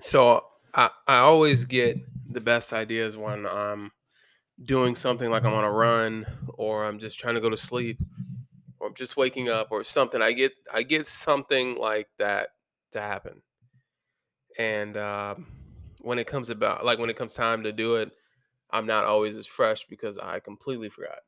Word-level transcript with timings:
So 0.00 0.44
I, 0.74 0.90
I 1.06 1.18
always 1.18 1.64
get 1.64 1.98
the 2.30 2.40
best 2.40 2.72
ideas 2.72 3.16
when 3.16 3.46
I'm 3.46 3.92
doing 4.64 4.96
something 4.96 5.30
like 5.30 5.44
I'm 5.44 5.54
on 5.54 5.64
a 5.64 5.70
run 5.72 6.26
or 6.54 6.84
I'm 6.84 6.98
just 6.98 7.18
trying 7.18 7.34
to 7.36 7.40
go 7.40 7.50
to 7.50 7.56
sleep 7.56 7.98
or 8.80 8.88
I'm 8.88 8.94
just 8.94 9.16
waking 9.16 9.48
up 9.48 9.68
or 9.70 9.84
something. 9.84 10.22
I 10.22 10.32
get 10.32 10.52
I 10.72 10.82
get 10.82 11.06
something 11.06 11.76
like 11.76 12.08
that 12.18 12.50
to 12.92 13.00
happen. 13.00 13.42
And 14.58 14.96
uh, 14.96 15.34
when 16.00 16.18
it 16.18 16.26
comes 16.26 16.50
about 16.50 16.84
like 16.84 16.98
when 16.98 17.10
it 17.10 17.16
comes 17.16 17.34
time 17.34 17.62
to 17.64 17.72
do 17.72 17.96
it, 17.96 18.10
I'm 18.70 18.86
not 18.86 19.04
always 19.04 19.36
as 19.36 19.46
fresh 19.46 19.86
because 19.88 20.18
I 20.18 20.40
completely 20.40 20.88
forgot. 20.88 21.20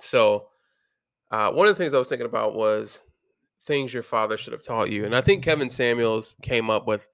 So 0.00 0.48
uh, 1.30 1.50
one 1.52 1.68
of 1.68 1.76
the 1.76 1.82
things 1.82 1.94
I 1.94 1.98
was 1.98 2.08
thinking 2.08 2.26
about 2.26 2.54
was 2.54 3.02
things 3.66 3.94
your 3.94 4.02
father 4.02 4.38
should 4.38 4.52
have 4.52 4.64
taught 4.64 4.90
you. 4.90 5.04
And 5.04 5.16
I 5.16 5.20
think 5.20 5.44
Kevin 5.44 5.70
Samuels 5.70 6.36
came 6.42 6.70
up 6.70 6.86
with 6.86 7.08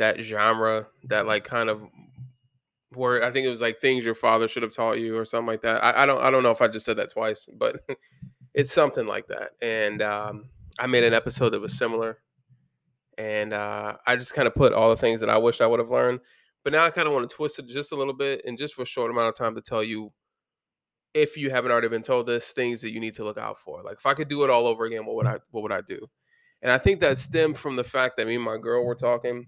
that 0.00 0.20
genre, 0.20 0.86
that 1.04 1.26
like 1.26 1.44
kind 1.44 1.68
of 1.68 1.82
word. 2.94 3.22
I 3.22 3.30
think 3.30 3.46
it 3.46 3.50
was 3.50 3.60
like 3.60 3.80
things 3.80 4.02
your 4.02 4.14
father 4.14 4.48
should 4.48 4.62
have 4.62 4.74
taught 4.74 4.98
you 4.98 5.16
or 5.16 5.24
something 5.24 5.46
like 5.46 5.62
that. 5.62 5.84
I, 5.84 6.02
I 6.02 6.06
don't 6.06 6.20
I 6.20 6.30
don't 6.30 6.42
know 6.42 6.50
if 6.50 6.62
I 6.62 6.68
just 6.68 6.86
said 6.86 6.96
that 6.96 7.10
twice, 7.10 7.46
but 7.52 7.84
it's 8.54 8.72
something 8.72 9.06
like 9.06 9.28
that. 9.28 9.50
And 9.62 10.02
um, 10.02 10.46
I 10.78 10.86
made 10.86 11.04
an 11.04 11.14
episode 11.14 11.50
that 11.50 11.60
was 11.60 11.76
similar, 11.76 12.18
and 13.18 13.52
uh, 13.52 13.96
I 14.06 14.16
just 14.16 14.34
kind 14.34 14.48
of 14.48 14.54
put 14.54 14.72
all 14.72 14.90
the 14.90 14.96
things 14.96 15.20
that 15.20 15.30
I 15.30 15.38
wish 15.38 15.60
I 15.60 15.66
would 15.66 15.80
have 15.80 15.90
learned. 15.90 16.20
But 16.64 16.72
now 16.72 16.84
I 16.84 16.90
kind 16.90 17.06
of 17.06 17.14
want 17.14 17.28
to 17.28 17.34
twist 17.34 17.58
it 17.58 17.68
just 17.68 17.92
a 17.92 17.96
little 17.96 18.14
bit, 18.14 18.42
and 18.46 18.58
just 18.58 18.74
for 18.74 18.82
a 18.82 18.86
short 18.86 19.10
amount 19.10 19.28
of 19.28 19.36
time 19.36 19.54
to 19.54 19.60
tell 19.60 19.84
you 19.84 20.12
if 21.12 21.36
you 21.36 21.50
haven't 21.50 21.72
already 21.72 21.88
been 21.88 22.02
told 22.02 22.26
this, 22.26 22.46
things 22.46 22.80
that 22.80 22.92
you 22.92 23.00
need 23.00 23.14
to 23.16 23.24
look 23.24 23.36
out 23.36 23.58
for. 23.58 23.82
Like 23.82 23.98
if 23.98 24.06
I 24.06 24.14
could 24.14 24.28
do 24.28 24.44
it 24.44 24.50
all 24.50 24.66
over 24.66 24.86
again, 24.86 25.04
what 25.04 25.16
would 25.16 25.26
I 25.26 25.36
what 25.50 25.62
would 25.62 25.72
I 25.72 25.82
do? 25.82 26.08
And 26.62 26.70
I 26.70 26.78
think 26.78 27.00
that 27.00 27.18
stemmed 27.18 27.58
from 27.58 27.76
the 27.76 27.84
fact 27.84 28.16
that 28.16 28.26
me 28.26 28.34
and 28.36 28.44
my 28.44 28.58
girl 28.58 28.84
were 28.84 28.94
talking, 28.94 29.46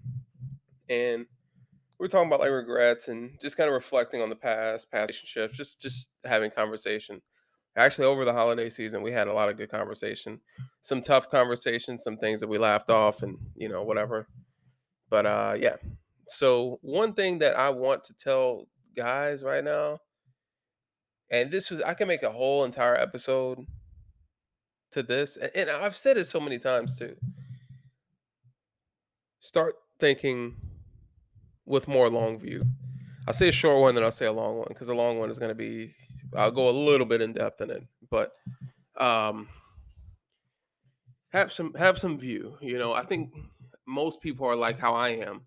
and 0.89 1.25
we 1.99 2.05
are 2.05 2.09
talking 2.09 2.27
about 2.27 2.41
like 2.41 2.49
regrets 2.49 3.07
and 3.07 3.39
just 3.39 3.55
kind 3.55 3.69
of 3.69 3.73
reflecting 3.73 4.21
on 4.21 4.29
the 4.29 4.35
past, 4.35 4.91
past 4.91 5.09
relationships, 5.09 5.55
just 5.55 5.81
just 5.81 6.09
having 6.25 6.51
conversation. 6.51 7.21
Actually, 7.75 8.05
over 8.05 8.25
the 8.25 8.33
holiday 8.33 8.69
season, 8.69 9.01
we 9.01 9.11
had 9.11 9.27
a 9.27 9.33
lot 9.33 9.49
of 9.49 9.57
good 9.57 9.71
conversation, 9.71 10.39
some 10.81 11.01
tough 11.01 11.29
conversations, 11.29 12.03
some 12.03 12.17
things 12.17 12.39
that 12.39 12.49
we 12.49 12.57
laughed 12.57 12.89
off, 12.89 13.23
and 13.23 13.37
you 13.55 13.69
know 13.69 13.83
whatever. 13.83 14.27
But 15.09 15.25
uh, 15.25 15.53
yeah. 15.57 15.77
So 16.27 16.79
one 16.81 17.13
thing 17.13 17.39
that 17.39 17.55
I 17.55 17.69
want 17.69 18.03
to 18.05 18.13
tell 18.13 18.67
guys 18.95 19.41
right 19.41 19.63
now, 19.63 19.99
and 21.31 21.51
this 21.51 21.71
was 21.71 21.81
I 21.81 21.93
can 21.93 22.07
make 22.07 22.23
a 22.23 22.31
whole 22.31 22.65
entire 22.65 22.95
episode 22.95 23.59
to 24.91 25.03
this, 25.03 25.37
and 25.55 25.69
I've 25.69 25.95
said 25.95 26.17
it 26.17 26.27
so 26.27 26.39
many 26.39 26.59
times 26.59 26.97
too. 26.97 27.15
Start 29.39 29.75
thinking 29.99 30.55
with 31.65 31.87
more 31.87 32.09
long 32.09 32.39
view. 32.39 32.63
I'll 33.27 33.33
say 33.33 33.49
a 33.49 33.53
short 33.53 33.79
one, 33.79 33.95
then 33.95 34.03
I'll 34.03 34.11
say 34.11 34.25
a 34.25 34.33
long 34.33 34.57
one 34.57 34.67
because 34.69 34.89
a 34.89 34.93
long 34.93 35.19
one 35.19 35.29
is 35.29 35.39
going 35.39 35.49
to 35.49 35.55
be. 35.55 35.95
I'll 36.35 36.51
go 36.51 36.69
a 36.69 36.71
little 36.71 37.05
bit 37.05 37.21
in 37.21 37.33
depth 37.33 37.61
in 37.61 37.69
it, 37.69 37.83
but 38.09 38.33
um, 38.99 39.47
have 41.29 41.51
some 41.51 41.73
have 41.75 41.97
some 41.97 42.17
view. 42.17 42.57
You 42.61 42.77
know, 42.77 42.93
I 42.93 43.03
think 43.05 43.31
most 43.87 44.21
people 44.21 44.47
are 44.47 44.55
like 44.55 44.79
how 44.79 44.93
I 44.93 45.09
am. 45.09 45.41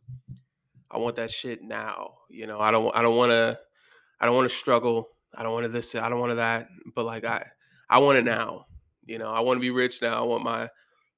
I 0.90 0.98
want 0.98 1.16
that 1.16 1.30
shit 1.30 1.62
now. 1.62 2.14
You 2.30 2.46
know, 2.46 2.60
I 2.60 2.70
don't 2.70 2.94
I 2.94 3.02
don't 3.02 3.16
want 3.16 3.30
to 3.30 3.58
I 4.20 4.26
don't 4.26 4.34
want 4.34 4.50
to 4.50 4.56
struggle. 4.56 5.08
I 5.34 5.42
don't 5.42 5.52
want 5.52 5.64
to 5.64 5.68
this. 5.68 5.94
I 5.94 6.08
don't 6.08 6.20
want 6.20 6.30
to 6.30 6.36
that. 6.36 6.68
But 6.94 7.04
like 7.04 7.24
I 7.24 7.46
I 7.90 7.98
want 7.98 8.18
it 8.18 8.24
now. 8.24 8.66
You 9.04 9.18
know, 9.18 9.30
I 9.30 9.40
want 9.40 9.56
to 9.58 9.60
be 9.60 9.70
rich 9.70 10.00
now. 10.02 10.18
I 10.18 10.26
want 10.26 10.44
my 10.44 10.68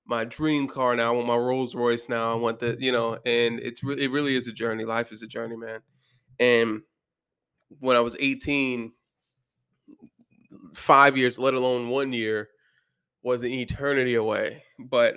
my 0.08 0.24
dream 0.24 0.66
car 0.66 0.96
now. 0.96 1.12
I 1.12 1.16
want 1.16 1.26
my 1.26 1.36
Rolls 1.36 1.74
Royce 1.74 2.08
now. 2.08 2.32
I 2.32 2.36
want 2.36 2.58
the, 2.58 2.76
you 2.80 2.90
know, 2.90 3.18
and 3.26 3.60
it's 3.60 3.84
really, 3.84 4.04
it 4.04 4.10
really 4.10 4.36
is 4.36 4.48
a 4.48 4.52
journey. 4.52 4.84
Life 4.84 5.12
is 5.12 5.22
a 5.22 5.26
journey, 5.26 5.56
man. 5.56 5.80
And 6.40 6.80
when 7.78 7.96
I 7.96 8.00
was 8.00 8.16
18, 8.18 8.92
five 10.74 11.16
years, 11.16 11.38
let 11.38 11.54
alone 11.54 11.90
one 11.90 12.12
year, 12.12 12.48
was 13.22 13.42
an 13.42 13.52
eternity 13.52 14.14
away. 14.14 14.62
But 14.78 15.16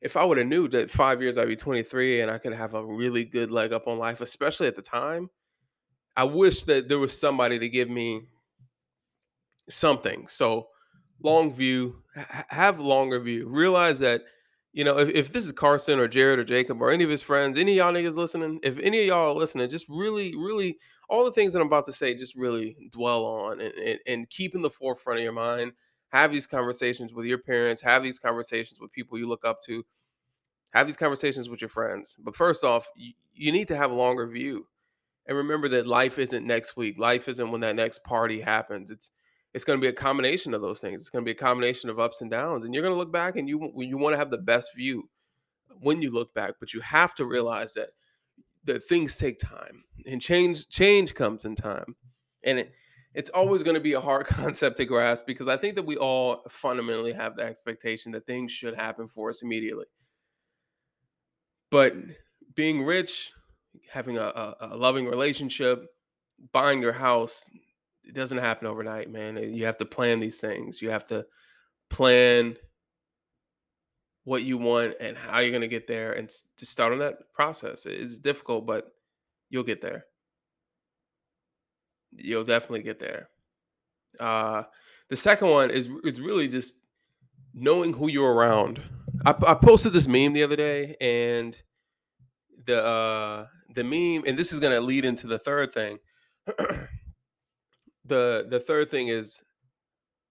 if 0.00 0.16
I 0.16 0.24
would 0.24 0.38
have 0.38 0.46
knew 0.46 0.68
that 0.68 0.90
five 0.90 1.20
years 1.20 1.36
I'd 1.36 1.48
be 1.48 1.56
23 1.56 2.22
and 2.22 2.30
I 2.30 2.38
could 2.38 2.54
have 2.54 2.74
a 2.74 2.84
really 2.84 3.24
good 3.24 3.50
leg 3.50 3.72
up 3.72 3.86
on 3.86 3.98
life, 3.98 4.20
especially 4.22 4.68
at 4.68 4.76
the 4.76 4.82
time, 4.82 5.28
I 6.16 6.24
wish 6.24 6.64
that 6.64 6.88
there 6.88 6.98
was 6.98 7.18
somebody 7.18 7.58
to 7.58 7.68
give 7.68 7.90
me 7.90 8.28
something. 9.68 10.28
So 10.28 10.68
long 11.24 11.52
view, 11.52 12.02
ha- 12.14 12.44
have 12.48 12.78
longer 12.78 13.18
view. 13.18 13.48
Realize 13.48 13.98
that, 13.98 14.22
you 14.72 14.84
know, 14.84 14.98
if, 14.98 15.08
if 15.08 15.32
this 15.32 15.44
is 15.44 15.52
Carson 15.52 15.98
or 15.98 16.06
Jared 16.06 16.38
or 16.38 16.44
Jacob 16.44 16.80
or 16.80 16.90
any 16.90 17.02
of 17.02 17.10
his 17.10 17.22
friends, 17.22 17.56
any 17.56 17.72
of 17.72 17.76
y'all 17.78 17.92
niggas 17.92 18.16
listening, 18.16 18.60
if 18.62 18.78
any 18.78 19.00
of 19.00 19.06
y'all 19.06 19.30
are 19.30 19.40
listening, 19.40 19.68
just 19.70 19.88
really, 19.88 20.36
really, 20.36 20.78
all 21.08 21.24
the 21.24 21.32
things 21.32 21.52
that 21.52 21.60
I'm 21.60 21.66
about 21.66 21.86
to 21.86 21.92
say, 21.92 22.14
just 22.14 22.34
really 22.34 22.76
dwell 22.92 23.24
on 23.24 23.60
and, 23.60 23.74
and, 23.74 23.98
and 24.06 24.30
keep 24.30 24.54
in 24.54 24.62
the 24.62 24.70
forefront 24.70 25.18
of 25.18 25.24
your 25.24 25.32
mind. 25.32 25.72
Have 26.08 26.30
these 26.30 26.46
conversations 26.46 27.12
with 27.12 27.26
your 27.26 27.38
parents, 27.38 27.82
have 27.82 28.02
these 28.02 28.20
conversations 28.20 28.78
with 28.80 28.92
people 28.92 29.18
you 29.18 29.28
look 29.28 29.44
up 29.44 29.60
to, 29.66 29.84
have 30.72 30.86
these 30.86 30.96
conversations 30.96 31.48
with 31.48 31.60
your 31.60 31.68
friends. 31.68 32.14
But 32.18 32.36
first 32.36 32.62
off, 32.62 32.86
you, 32.94 33.14
you 33.32 33.50
need 33.50 33.68
to 33.68 33.76
have 33.76 33.90
a 33.90 33.94
longer 33.94 34.28
view. 34.28 34.68
And 35.26 35.36
remember 35.36 35.68
that 35.70 35.86
life 35.86 36.18
isn't 36.18 36.46
next 36.46 36.76
week. 36.76 36.98
Life 36.98 37.28
isn't 37.28 37.50
when 37.50 37.62
that 37.62 37.76
next 37.76 38.04
party 38.04 38.40
happens. 38.40 38.90
It's 38.90 39.10
it's 39.54 39.64
going 39.64 39.78
to 39.78 39.80
be 39.80 39.88
a 39.88 39.92
combination 39.92 40.52
of 40.52 40.60
those 40.60 40.80
things. 40.80 41.02
It's 41.02 41.10
going 41.10 41.24
to 41.24 41.28
be 41.28 41.36
a 41.36 41.42
combination 41.42 41.88
of 41.88 42.00
ups 42.00 42.20
and 42.20 42.30
downs, 42.30 42.64
and 42.64 42.74
you're 42.74 42.82
going 42.82 42.94
to 42.94 42.98
look 42.98 43.12
back 43.12 43.36
and 43.36 43.48
you 43.48 43.72
you 43.76 43.96
want 43.96 44.12
to 44.12 44.18
have 44.18 44.30
the 44.30 44.38
best 44.38 44.74
view 44.74 45.08
when 45.80 46.02
you 46.02 46.10
look 46.10 46.34
back. 46.34 46.54
But 46.58 46.74
you 46.74 46.80
have 46.80 47.14
to 47.14 47.22
mm-hmm. 47.22 47.32
realize 47.32 47.72
that 47.74 47.90
that 48.64 48.84
things 48.84 49.16
take 49.16 49.38
time, 49.38 49.84
and 50.06 50.20
change 50.20 50.68
change 50.68 51.14
comes 51.14 51.44
in 51.44 51.54
time, 51.54 51.94
and 52.42 52.58
it, 52.58 52.72
it's 53.14 53.30
always 53.30 53.62
going 53.62 53.74
to 53.74 53.80
be 53.80 53.92
a 53.92 54.00
hard 54.00 54.26
concept 54.26 54.78
to 54.78 54.84
grasp 54.84 55.24
because 55.24 55.46
I 55.46 55.56
think 55.56 55.76
that 55.76 55.86
we 55.86 55.96
all 55.96 56.42
fundamentally 56.50 57.12
have 57.12 57.36
the 57.36 57.42
expectation 57.42 58.12
that 58.12 58.26
things 58.26 58.50
should 58.50 58.74
happen 58.74 59.06
for 59.06 59.30
us 59.30 59.40
immediately. 59.42 59.86
But 61.70 61.94
being 62.56 62.84
rich, 62.84 63.30
having 63.92 64.18
a, 64.18 64.22
a, 64.22 64.56
a 64.72 64.76
loving 64.76 65.06
relationship, 65.06 65.86
buying 66.52 66.82
your 66.82 66.92
house, 66.92 67.48
it 68.06 68.14
doesn't 68.14 68.38
happen 68.38 68.66
overnight, 68.66 69.10
man. 69.10 69.36
You 69.36 69.66
have 69.66 69.78
to 69.78 69.84
plan 69.84 70.20
these 70.20 70.40
things. 70.40 70.82
You 70.82 70.90
have 70.90 71.06
to 71.06 71.26
plan 71.90 72.56
what 74.24 74.42
you 74.42 74.58
want 74.58 74.94
and 75.00 75.16
how 75.16 75.38
you're 75.38 75.50
going 75.50 75.60
to 75.60 75.68
get 75.68 75.86
there 75.86 76.12
and 76.12 76.30
to 76.56 76.66
start 76.66 76.92
on 76.92 76.98
that 76.98 77.32
process. 77.34 77.84
It's 77.86 78.18
difficult, 78.18 78.66
but 78.66 78.92
you'll 79.50 79.64
get 79.64 79.82
there. 79.82 80.06
You'll 82.12 82.44
definitely 82.44 82.82
get 82.82 83.00
there. 83.00 83.28
Uh, 84.18 84.64
the 85.10 85.16
second 85.16 85.48
one 85.48 85.70
is 85.70 85.88
it's 86.04 86.20
really 86.20 86.48
just 86.48 86.74
knowing 87.52 87.94
who 87.94 88.08
you're 88.08 88.32
around. 88.32 88.82
I, 89.26 89.34
I 89.46 89.54
posted 89.54 89.92
this 89.92 90.06
meme 90.06 90.32
the 90.32 90.42
other 90.42 90.56
day, 90.56 90.96
and 91.00 91.56
the 92.66 92.82
uh, 92.82 93.46
the 93.74 93.84
meme, 93.84 94.24
and 94.26 94.38
this 94.38 94.52
is 94.52 94.60
going 94.60 94.72
to 94.72 94.80
lead 94.80 95.04
into 95.04 95.26
the 95.26 95.38
third 95.38 95.72
thing. 95.72 95.98
the 98.04 98.46
the 98.48 98.60
third 98.60 98.90
thing 98.90 99.08
is 99.08 99.42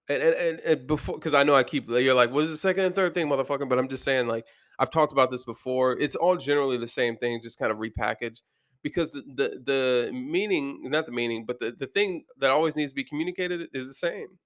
and 0.10 0.22
and, 0.22 0.60
and, 0.60 0.88
before 0.88 1.16
because 1.16 1.34
I 1.34 1.44
know 1.44 1.56
I 1.56 1.64
keep 1.64 1.90
you're 1.90 2.14
like, 2.14 2.32
what 2.32 2.44
is 2.44 2.52
the 2.52 2.58
second 2.58 2.86
and 2.86 2.96
third 2.96 3.14
thing, 3.14 3.28
motherfucker? 3.28 3.68
But 3.68 3.80
I'm 3.80 3.88
just 3.88 4.04
saying, 4.04 4.28
like, 4.28 4.46
I've 4.80 4.92
talked 4.92 5.12
about 5.14 5.32
this 5.32 5.44
before. 5.44 5.98
It's 5.98 6.16
all 6.16 6.38
generally 6.38 6.78
the 6.78 6.88
same 6.88 7.18
thing, 7.18 7.40
just 7.42 7.60
kind 7.60 7.72
of 7.72 7.78
repackaged. 7.78 8.40
Because 8.82 9.14
the, 9.14 9.24
the 9.36 9.62
the 9.66 10.12
meaning, 10.12 10.82
not 10.84 11.06
the 11.06 11.14
meaning, 11.14 11.46
but 11.46 11.60
the, 11.60 11.74
the 11.78 11.88
thing 11.88 12.26
that 12.40 12.52
always 12.52 12.76
needs 12.76 12.92
to 12.92 12.96
be 12.96 13.06
communicated 13.06 13.70
is 13.74 13.88
the 13.88 13.94
same. 13.94 14.40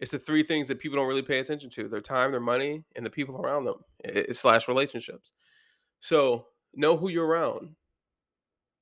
It's 0.00 0.10
the 0.10 0.18
three 0.18 0.42
things 0.42 0.68
that 0.68 0.80
people 0.80 0.96
don't 0.98 1.08
really 1.08 1.22
pay 1.22 1.38
attention 1.38 1.70
to: 1.70 1.88
their 1.88 2.02
time, 2.02 2.32
their 2.32 2.40
money, 2.40 2.84
and 2.94 3.06
the 3.06 3.10
people 3.10 3.36
around 3.36 3.64
them, 3.64 3.76
it, 4.00 4.36
slash 4.36 4.68
relationships. 4.68 5.32
So 6.00 6.48
know 6.74 6.98
who 6.98 7.08
you're 7.08 7.26
around, 7.26 7.76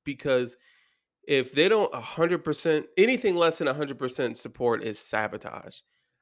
because 0.04 0.56
if 1.26 1.52
they 1.52 1.68
don't 1.68 1.92
100% 1.92 2.84
anything 2.96 3.36
less 3.36 3.58
than 3.58 3.68
100% 3.68 4.36
support 4.36 4.82
is 4.82 4.98
sabotage. 4.98 5.76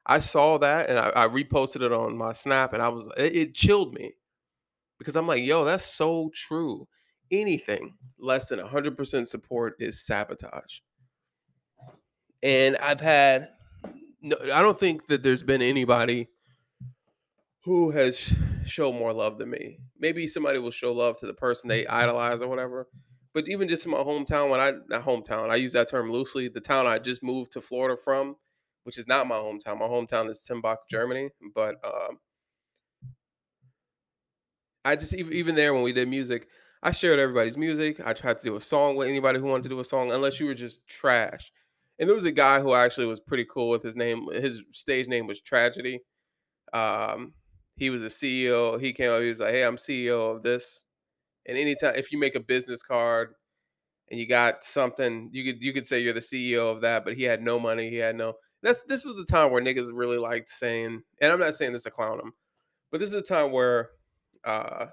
I 0.05 0.19
saw 0.19 0.57
that 0.59 0.89
and 0.89 0.97
I, 0.97 1.09
I, 1.15 1.27
reposted 1.27 1.81
it 1.81 1.91
on 1.91 2.17
my 2.17 2.33
snap 2.33 2.73
and 2.73 2.81
i 2.81 2.87
was 2.87 3.07
it, 3.15 3.35
it 3.35 3.53
chilled 3.53 3.93
me 3.93 4.13
because 4.97 5.15
i'm 5.15 5.27
like 5.27 5.43
yo 5.43 5.65
that's 5.65 5.85
so 5.85 6.31
true. 6.33 6.87
Anything 7.31 7.93
less 8.17 8.49
than 8.49 8.59
100% 8.59 9.27
support 9.27 9.75
is 9.79 10.03
sabotage. 10.03 10.79
And 12.41 12.75
i've 12.77 13.01
had 13.01 13.49
no 14.21 14.35
i 14.53 14.61
don't 14.61 14.79
think 14.79 15.07
that 15.07 15.21
there's 15.21 15.43
been 15.43 15.61
anybody 15.61 16.29
who 17.65 17.91
has 17.91 18.33
shown 18.65 18.97
more 18.97 19.13
love 19.13 19.37
than 19.37 19.49
me. 19.49 19.79
Maybe 19.99 20.27
somebody 20.27 20.59
will 20.59 20.71
show 20.71 20.91
love 20.93 21.19
to 21.19 21.27
the 21.27 21.33
person 21.33 21.67
they 21.67 21.85
idolize 21.85 22.41
or 22.41 22.47
whatever 22.47 22.87
but 23.33 23.47
even 23.47 23.67
just 23.67 23.85
in 23.85 23.91
my 23.91 23.99
hometown, 23.99 24.49
when 24.49 24.59
I 24.59 24.73
not 24.89 25.05
hometown, 25.05 25.49
I 25.49 25.55
use 25.55 25.73
that 25.73 25.89
term 25.89 26.11
loosely. 26.11 26.47
The 26.49 26.61
town 26.61 26.87
I 26.87 26.99
just 26.99 27.23
moved 27.23 27.51
to 27.53 27.61
Florida 27.61 27.99
from, 28.01 28.37
which 28.83 28.97
is 28.97 29.07
not 29.07 29.27
my 29.27 29.35
hometown. 29.35 29.79
My 29.79 29.87
hometown 29.87 30.29
is 30.29 30.45
Timbach, 30.49 30.77
Germany. 30.89 31.29
But 31.53 31.75
um, 31.85 32.19
I 34.85 34.95
just 34.95 35.13
even 35.13 35.55
there 35.55 35.73
when 35.73 35.83
we 35.83 35.93
did 35.93 36.07
music, 36.07 36.47
I 36.81 36.91
shared 36.91 37.19
everybody's 37.19 37.57
music. 37.57 37.99
I 38.03 38.13
tried 38.13 38.37
to 38.37 38.43
do 38.43 38.55
a 38.55 38.61
song 38.61 38.95
with 38.95 39.07
anybody 39.07 39.39
who 39.39 39.45
wanted 39.45 39.63
to 39.63 39.69
do 39.69 39.79
a 39.79 39.85
song, 39.85 40.11
unless 40.11 40.39
you 40.39 40.45
were 40.45 40.53
just 40.55 40.85
trash. 40.87 41.51
And 41.99 42.07
there 42.07 42.15
was 42.15 42.25
a 42.25 42.31
guy 42.31 42.61
who 42.61 42.73
actually 42.73 43.07
was 43.07 43.19
pretty 43.19 43.45
cool 43.45 43.69
with. 43.69 43.83
His 43.83 43.97
name, 43.97 44.27
his 44.31 44.61
stage 44.71 45.07
name 45.07 45.27
was 45.27 45.41
Tragedy. 45.41 45.99
Um, 46.73 47.33
he 47.75 47.89
was 47.89 48.03
a 48.03 48.07
CEO. 48.09 48.81
He 48.81 48.93
came 48.93 49.11
up. 49.11 49.21
He 49.21 49.29
was 49.29 49.39
like, 49.39 49.53
"Hey, 49.53 49.63
I'm 49.65 49.77
CEO 49.77 50.35
of 50.35 50.43
this." 50.43 50.83
And 51.49 51.57
anytime 51.57 51.95
if 51.95 52.11
you 52.11 52.19
make 52.19 52.35
a 52.35 52.39
business 52.39 52.83
card 52.83 53.29
and 54.09 54.19
you 54.19 54.27
got 54.27 54.63
something, 54.63 55.29
you 55.33 55.43
could 55.43 55.61
you 55.61 55.73
could 55.73 55.85
say 55.85 55.99
you're 55.99 56.13
the 56.13 56.19
CEO 56.21 56.71
of 56.73 56.81
that. 56.81 57.03
But 57.03 57.15
he 57.15 57.23
had 57.23 57.41
no 57.41 57.59
money. 57.59 57.89
He 57.89 57.97
had 57.97 58.15
no. 58.15 58.33
That's 58.61 58.83
this 58.83 59.03
was 59.03 59.15
the 59.15 59.25
time 59.25 59.51
where 59.51 59.61
niggas 59.61 59.89
really 59.91 60.17
liked 60.17 60.49
saying, 60.49 61.01
and 61.21 61.31
I'm 61.31 61.39
not 61.39 61.55
saying 61.55 61.73
this 61.73 61.83
to 61.83 61.91
clown 61.91 62.19
him, 62.19 62.33
but 62.91 62.99
this 62.99 63.09
is 63.09 63.15
a 63.15 63.21
time 63.21 63.51
where 63.51 63.89
uh 64.45 64.87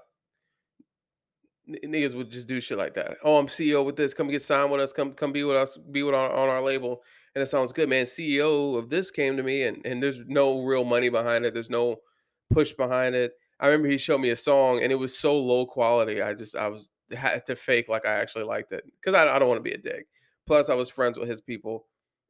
niggas 1.69 2.15
would 2.15 2.31
just 2.31 2.47
do 2.47 2.61
shit 2.61 2.77
like 2.77 2.93
that. 2.95 3.17
Oh, 3.23 3.37
I'm 3.37 3.47
CEO 3.47 3.85
with 3.85 3.95
this. 3.95 4.13
Come 4.13 4.29
get 4.29 4.41
signed 4.41 4.71
with 4.71 4.81
us. 4.81 4.93
Come 4.93 5.13
come 5.13 5.31
be 5.31 5.43
with 5.43 5.57
us. 5.57 5.77
Be 5.91 6.03
with 6.03 6.15
our, 6.15 6.31
on 6.31 6.49
our 6.49 6.61
label. 6.63 7.01
And 7.35 7.43
it 7.43 7.47
sounds 7.47 7.71
good, 7.71 7.89
man. 7.89 8.05
CEO 8.05 8.77
of 8.77 8.89
this 8.89 9.11
came 9.11 9.37
to 9.37 9.43
me, 9.43 9.63
and 9.63 9.85
and 9.85 10.01
there's 10.01 10.19
no 10.25 10.61
real 10.61 10.83
money 10.83 11.09
behind 11.09 11.45
it. 11.45 11.53
There's 11.53 11.69
no 11.69 11.97
push 12.51 12.73
behind 12.73 13.15
it. 13.15 13.33
I 13.59 13.67
remember 13.67 13.89
he 13.89 13.97
showed 13.97 14.19
me 14.19 14.29
a 14.29 14.35
song, 14.35 14.81
and 14.81 14.91
it 14.91 14.95
was 14.95 15.17
so 15.17 15.37
low 15.39 15.65
quality. 15.65 16.21
I 16.21 16.33
just 16.33 16.55
I 16.55 16.67
was 16.67 16.89
had 17.11 17.45
to 17.47 17.55
fake 17.55 17.87
like 17.89 18.05
I 18.05 18.13
actually 18.13 18.43
liked 18.43 18.71
it 18.71 18.83
because 18.99 19.15
I, 19.15 19.35
I 19.35 19.39
don't 19.39 19.47
want 19.47 19.59
to 19.59 19.63
be 19.69 19.73
a 19.73 19.77
dick. 19.77 20.07
Plus, 20.45 20.69
I 20.69 20.75
was 20.75 20.89
friends 20.89 21.17
with 21.17 21.29
his 21.29 21.41
people, 21.41 21.87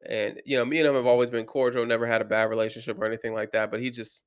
and 0.08 0.42
you 0.46 0.58
know, 0.58 0.66
me 0.66 0.78
and 0.80 0.88
him 0.88 0.96
have 0.96 1.06
always 1.06 1.30
been 1.30 1.46
cordial. 1.46 1.86
Never 1.86 2.08
had 2.08 2.22
a 2.22 2.26
bad 2.26 2.50
relationship 2.50 2.98
or 3.00 3.06
anything 3.06 3.34
like 3.34 3.52
that. 3.52 3.72
But 3.72 3.82
he 3.82 3.92
just 3.92 4.24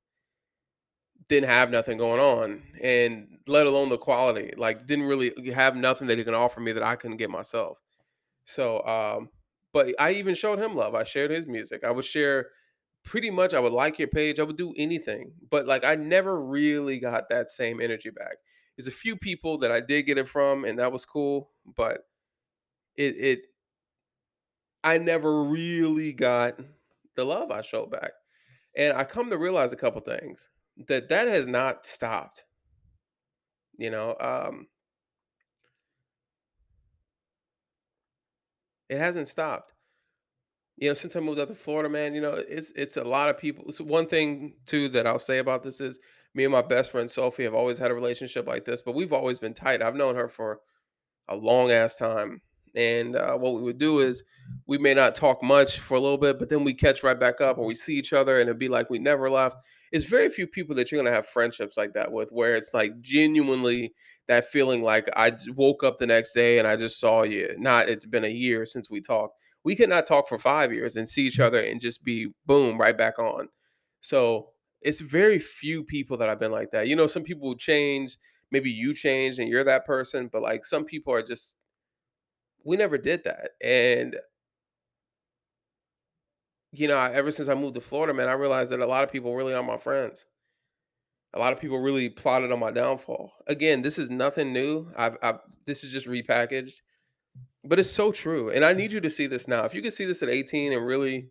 didn't 1.29 1.49
have 1.49 1.71
nothing 1.71 1.99
going 1.99 2.21
on, 2.21 2.63
and 2.83 3.39
let 3.47 3.67
alone 3.67 3.89
the 3.89 3.99
quality. 3.99 4.53
Like, 4.57 4.87
didn't 4.87 5.05
really 5.05 5.33
have 5.53 5.77
nothing 5.77 6.09
that 6.09 6.19
he 6.19 6.25
can 6.25 6.35
offer 6.35 6.61
me 6.61 6.73
that 6.73 6.83
I 6.83 6.97
couldn't 6.97 7.19
get 7.19 7.31
myself. 7.31 7.79
So, 8.45 8.83
um, 8.87 9.31
but 9.73 9.95
I 9.99 10.13
even 10.13 10.35
showed 10.35 10.59
him 10.59 10.75
love. 10.77 10.95
I 10.95 11.05
shared 11.05 11.31
his 11.31 11.47
music. 11.47 11.85
I 11.85 11.91
would 11.93 12.05
share 12.05 12.49
pretty 13.05 13.31
much. 13.31 13.55
I 13.55 13.61
would 13.61 13.73
like 13.73 13.99
your 13.99 14.09
page. 14.09 14.41
I 14.41 14.45
would 14.45 14.57
do 14.57 14.75
anything, 14.77 15.33
but 15.51 15.67
like 15.67 15.85
I 15.85 15.95
never 15.97 16.41
really 16.41 16.99
got 16.99 17.29
that 17.31 17.51
same 17.51 17.81
energy 17.81 18.11
back. 18.11 18.37
There's 18.77 18.87
a 18.89 18.91
few 18.93 19.17
people 19.17 19.59
that 19.59 19.73
I 19.73 19.81
did 19.81 20.05
get 20.05 20.19
it 20.19 20.29
from, 20.29 20.65
and 20.65 20.79
that 20.79 20.93
was 20.93 21.05
cool. 21.05 21.51
But 21.77 22.07
it, 22.97 23.17
it, 23.19 23.41
I 24.83 24.99
never 24.99 25.43
really 25.45 26.13
got 26.13 26.59
the 27.17 27.25
love 27.25 27.51
I 27.51 27.63
showed 27.63 27.91
back, 27.91 28.13
and 28.77 28.93
I 28.95 29.05
come 29.05 29.31
to 29.31 29.39
realize 29.39 29.73
a 29.73 29.77
couple 29.77 30.01
things 30.01 30.49
that 30.89 31.09
that 31.11 31.29
has 31.29 31.47
not 31.47 31.85
stopped 31.87 32.45
You 33.79 33.91
know, 33.91 34.15
um, 34.21 34.69
it 38.89 38.99
hasn't 38.99 39.29
stopped. 39.29 39.73
You 40.81 40.89
know, 40.89 40.95
since 40.95 41.15
I 41.15 41.21
moved 41.21 41.39
out 41.39 41.49
to 41.49 41.55
Florida, 41.55 41.91
man, 41.91 42.15
you 42.15 42.23
know, 42.23 42.35
it's 42.49 42.73
it's 42.75 42.97
a 42.97 43.05
lot 43.05 43.29
of 43.29 43.39
people. 43.39 43.71
So 43.73 43.85
one 43.85 44.07
thing 44.07 44.55
too 44.67 44.89
that 44.91 45.07
I'll 45.07 45.19
say 45.19 45.39
about 45.39 45.63
this 45.63 45.81
is 45.81 45.99
me 46.35 46.45
and 46.45 46.53
my 46.53 46.63
best 46.63 46.91
friend 46.91 47.11
Sophie 47.11 47.45
have 47.45 47.55
always 47.55 47.79
had 47.79 47.91
a 47.91 47.95
relationship 47.95 48.47
like 48.49 48.65
this, 48.65 48.83
but 48.83 48.95
we've 48.95 49.13
always 49.13 49.39
been 49.39 49.55
tight. 49.55 49.83
I've 49.83 49.95
known 49.95 50.17
her 50.17 50.29
for 50.29 50.61
a 51.29 51.37
long 51.37 51.71
ass 51.73 51.97
time. 51.97 52.43
And 52.77 53.17
uh, 53.17 53.35
what 53.37 53.55
we 53.55 53.63
would 53.63 53.79
do 53.79 54.01
is 54.01 54.23
we 54.67 54.79
may 54.79 54.95
not 54.95 55.15
talk 55.17 55.43
much 55.43 55.81
for 55.81 55.97
a 55.97 56.01
little 56.01 56.19
bit, 56.19 56.39
but 56.39 56.49
then 56.51 56.65
we 56.65 56.75
catch 56.75 57.03
right 57.03 57.19
back 57.19 57.41
up 57.41 57.59
or 57.59 57.67
we 57.67 57.75
see 57.75 57.97
each 57.97 58.13
other 58.13 58.41
and 58.41 58.49
it'd 58.49 58.59
be 58.61 58.69
like 58.69 58.91
we 58.91 58.99
never 58.99 59.31
left. 59.31 59.57
It's 59.93 60.05
very 60.05 60.31
few 60.31 60.47
people 60.47 60.77
that 60.77 60.91
you're 60.93 61.03
gonna 61.03 61.15
have 61.15 61.27
friendships 61.27 61.77
like 61.77 61.95
that 61.95 62.13
with, 62.13 62.31
where 62.31 62.57
it's 62.57 62.73
like 62.75 63.01
genuinely 63.01 63.93
that 64.29 64.51
feeling 64.51 64.83
like 64.83 65.09
I 65.17 65.33
woke 65.57 65.83
up 65.83 65.99
the 65.99 66.07
next 66.07 66.33
day 66.33 66.59
and 66.59 66.69
I 66.69 66.77
just 66.77 67.01
saw 67.01 67.25
you. 67.25 67.55
Not 67.59 67.89
it's 67.89 68.07
been 68.07 68.25
a 68.25 68.29
year 68.29 68.67
since 68.67 68.89
we 68.89 69.01
talked. 69.01 69.37
We 69.65 69.77
could 69.77 69.89
not 69.89 70.07
talk 70.07 70.29
for 70.29 70.39
five 70.39 70.73
years 70.73 70.97
and 70.97 71.09
see 71.09 71.27
each 71.27 71.39
mm. 71.39 71.45
other 71.45 71.61
and 71.61 71.81
just 71.81 72.03
be 72.03 72.29
boom 72.47 72.79
right 72.79 72.97
back 72.97 73.19
on. 73.19 73.49
So 74.01 74.51
it's 74.81 75.01
very 75.01 75.39
few 75.39 75.85
people 75.85 76.17
that 76.19 76.29
I've 76.29 76.41
been 76.41 76.53
like 76.53 76.71
that. 76.71 76.89
You 76.89 76.97
know, 76.97 77.07
some 77.07 77.23
people 77.23 77.55
change. 77.57 78.17
Maybe 78.51 78.71
you 78.71 78.95
change 78.95 79.39
and 79.39 79.49
you're 79.49 79.65
that 79.65 79.87
person, 79.87 80.29
but 80.33 80.43
like 80.43 80.65
some 80.65 80.85
people 80.85 81.13
are 81.13 81.23
just 81.23 81.57
we 82.65 82.77
never 82.77 82.99
did 82.99 83.25
that. 83.25 83.53
And, 83.63 84.17
you 86.73 86.89
know, 86.89 86.97
I- 86.97 87.13
ever 87.13 87.31
since 87.31 87.49
I 87.49 87.55
moved 87.55 87.75
to 87.75 87.81
Florida, 87.81 88.15
man, 88.15 88.29
I 88.29 88.33
realized 88.33 88.71
that 88.71 88.81
a 88.81 88.87
lot 88.87 89.05
of 89.05 89.11
people 89.11 89.35
really 89.35 89.55
are 89.55 89.63
my 89.63 89.79
friends. 89.79 90.27
A 91.33 91.39
lot 91.39 91.53
of 91.53 91.61
people 91.61 91.79
really 91.79 92.09
plotted 92.09 92.51
on 92.53 92.59
my 92.59 92.71
downfall. 92.71 93.33
Again, 93.47 93.83
this 93.83 93.99
is 93.99 94.11
nothing 94.11 94.53
new. 94.53 94.91
I've, 94.97 95.17
I've 95.23 95.39
this 95.65 95.85
is 95.85 95.93
just 95.93 96.09
repackaged, 96.09 96.75
but 97.65 97.79
it's 97.79 97.91
so 97.91 98.13
true. 98.13 98.51
And 98.51 98.65
I 98.65 98.73
need 98.73 98.93
you 98.93 99.01
to 99.01 99.11
see 99.11 99.27
this 99.27 99.47
now. 99.47 99.65
If 99.65 99.75
you 99.75 99.83
can 99.83 99.93
see 99.93 100.05
this 100.05 100.23
at 100.23 100.29
18 100.29 100.73
and 100.73 100.87
really 100.87 101.29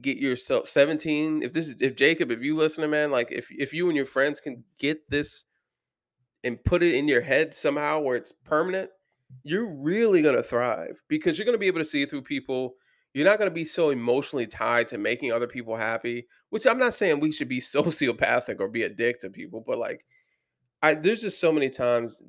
get 0.00 0.18
yourself 0.18 0.68
17, 0.68 1.42
if 1.42 1.52
this 1.52 1.68
is 1.68 1.74
if 1.80 1.96
Jacob, 1.96 2.30
if 2.30 2.42
you 2.42 2.56
listen 2.56 2.82
to 2.82 2.88
man, 2.88 3.10
like 3.10 3.28
if 3.30 3.48
if 3.50 3.72
you 3.72 3.88
and 3.88 3.96
your 3.96 4.06
friends 4.06 4.40
can 4.40 4.64
get 4.78 5.10
this 5.10 5.44
and 6.44 6.62
put 6.64 6.82
it 6.82 6.94
in 6.94 7.08
your 7.08 7.22
head 7.22 7.54
somehow 7.54 8.00
where 8.00 8.16
it's 8.16 8.32
permanent, 8.32 8.90
you're 9.44 9.72
really 9.74 10.22
going 10.22 10.36
to 10.36 10.42
thrive 10.42 11.00
because 11.08 11.38
you're 11.38 11.44
going 11.44 11.54
to 11.54 11.58
be 11.58 11.68
able 11.68 11.80
to 11.80 11.84
see 11.84 12.04
through 12.06 12.22
people. 12.22 12.74
You're 13.14 13.26
not 13.26 13.38
going 13.38 13.50
to 13.50 13.54
be 13.54 13.66
so 13.66 13.90
emotionally 13.90 14.46
tied 14.46 14.88
to 14.88 14.96
making 14.96 15.32
other 15.32 15.46
people 15.46 15.76
happy, 15.76 16.28
which 16.48 16.66
I'm 16.66 16.78
not 16.78 16.94
saying 16.94 17.20
we 17.20 17.30
should 17.30 17.48
be 17.48 17.60
sociopathic 17.60 18.58
or 18.58 18.68
be 18.68 18.82
a 18.82 18.88
dick 18.88 19.20
to 19.20 19.30
people, 19.30 19.62
but 19.66 19.78
like 19.78 20.04
I 20.82 20.94
there's 20.94 21.22
just 21.22 21.40
so 21.40 21.52
many 21.52 21.70
times 21.70 22.20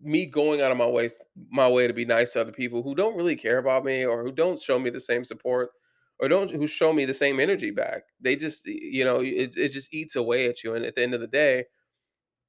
me 0.00 0.26
going 0.26 0.60
out 0.62 0.70
of 0.70 0.76
my 0.78 0.86
way 0.86 1.10
my 1.50 1.68
way 1.68 1.86
to 1.86 1.92
be 1.92 2.04
nice 2.04 2.32
to 2.32 2.40
other 2.40 2.52
people 2.52 2.82
who 2.82 2.94
don't 2.94 3.16
really 3.16 3.36
care 3.36 3.58
about 3.58 3.84
me 3.84 4.04
or 4.04 4.22
who 4.22 4.32
don't 4.32 4.62
show 4.62 4.78
me 4.78 4.90
the 4.90 5.00
same 5.00 5.24
support 5.24 5.70
or 6.20 6.28
don't 6.28 6.50
who 6.52 6.66
show 6.66 6.92
me 6.92 7.04
the 7.04 7.14
same 7.14 7.40
energy 7.40 7.70
back. 7.70 8.04
They 8.20 8.36
just 8.36 8.66
you 8.66 9.04
know, 9.04 9.20
it, 9.20 9.56
it 9.56 9.70
just 9.72 9.92
eats 9.94 10.16
away 10.16 10.48
at 10.48 10.62
you 10.64 10.74
and 10.74 10.84
at 10.84 10.94
the 10.94 11.02
end 11.02 11.14
of 11.14 11.20
the 11.20 11.26
day, 11.26 11.66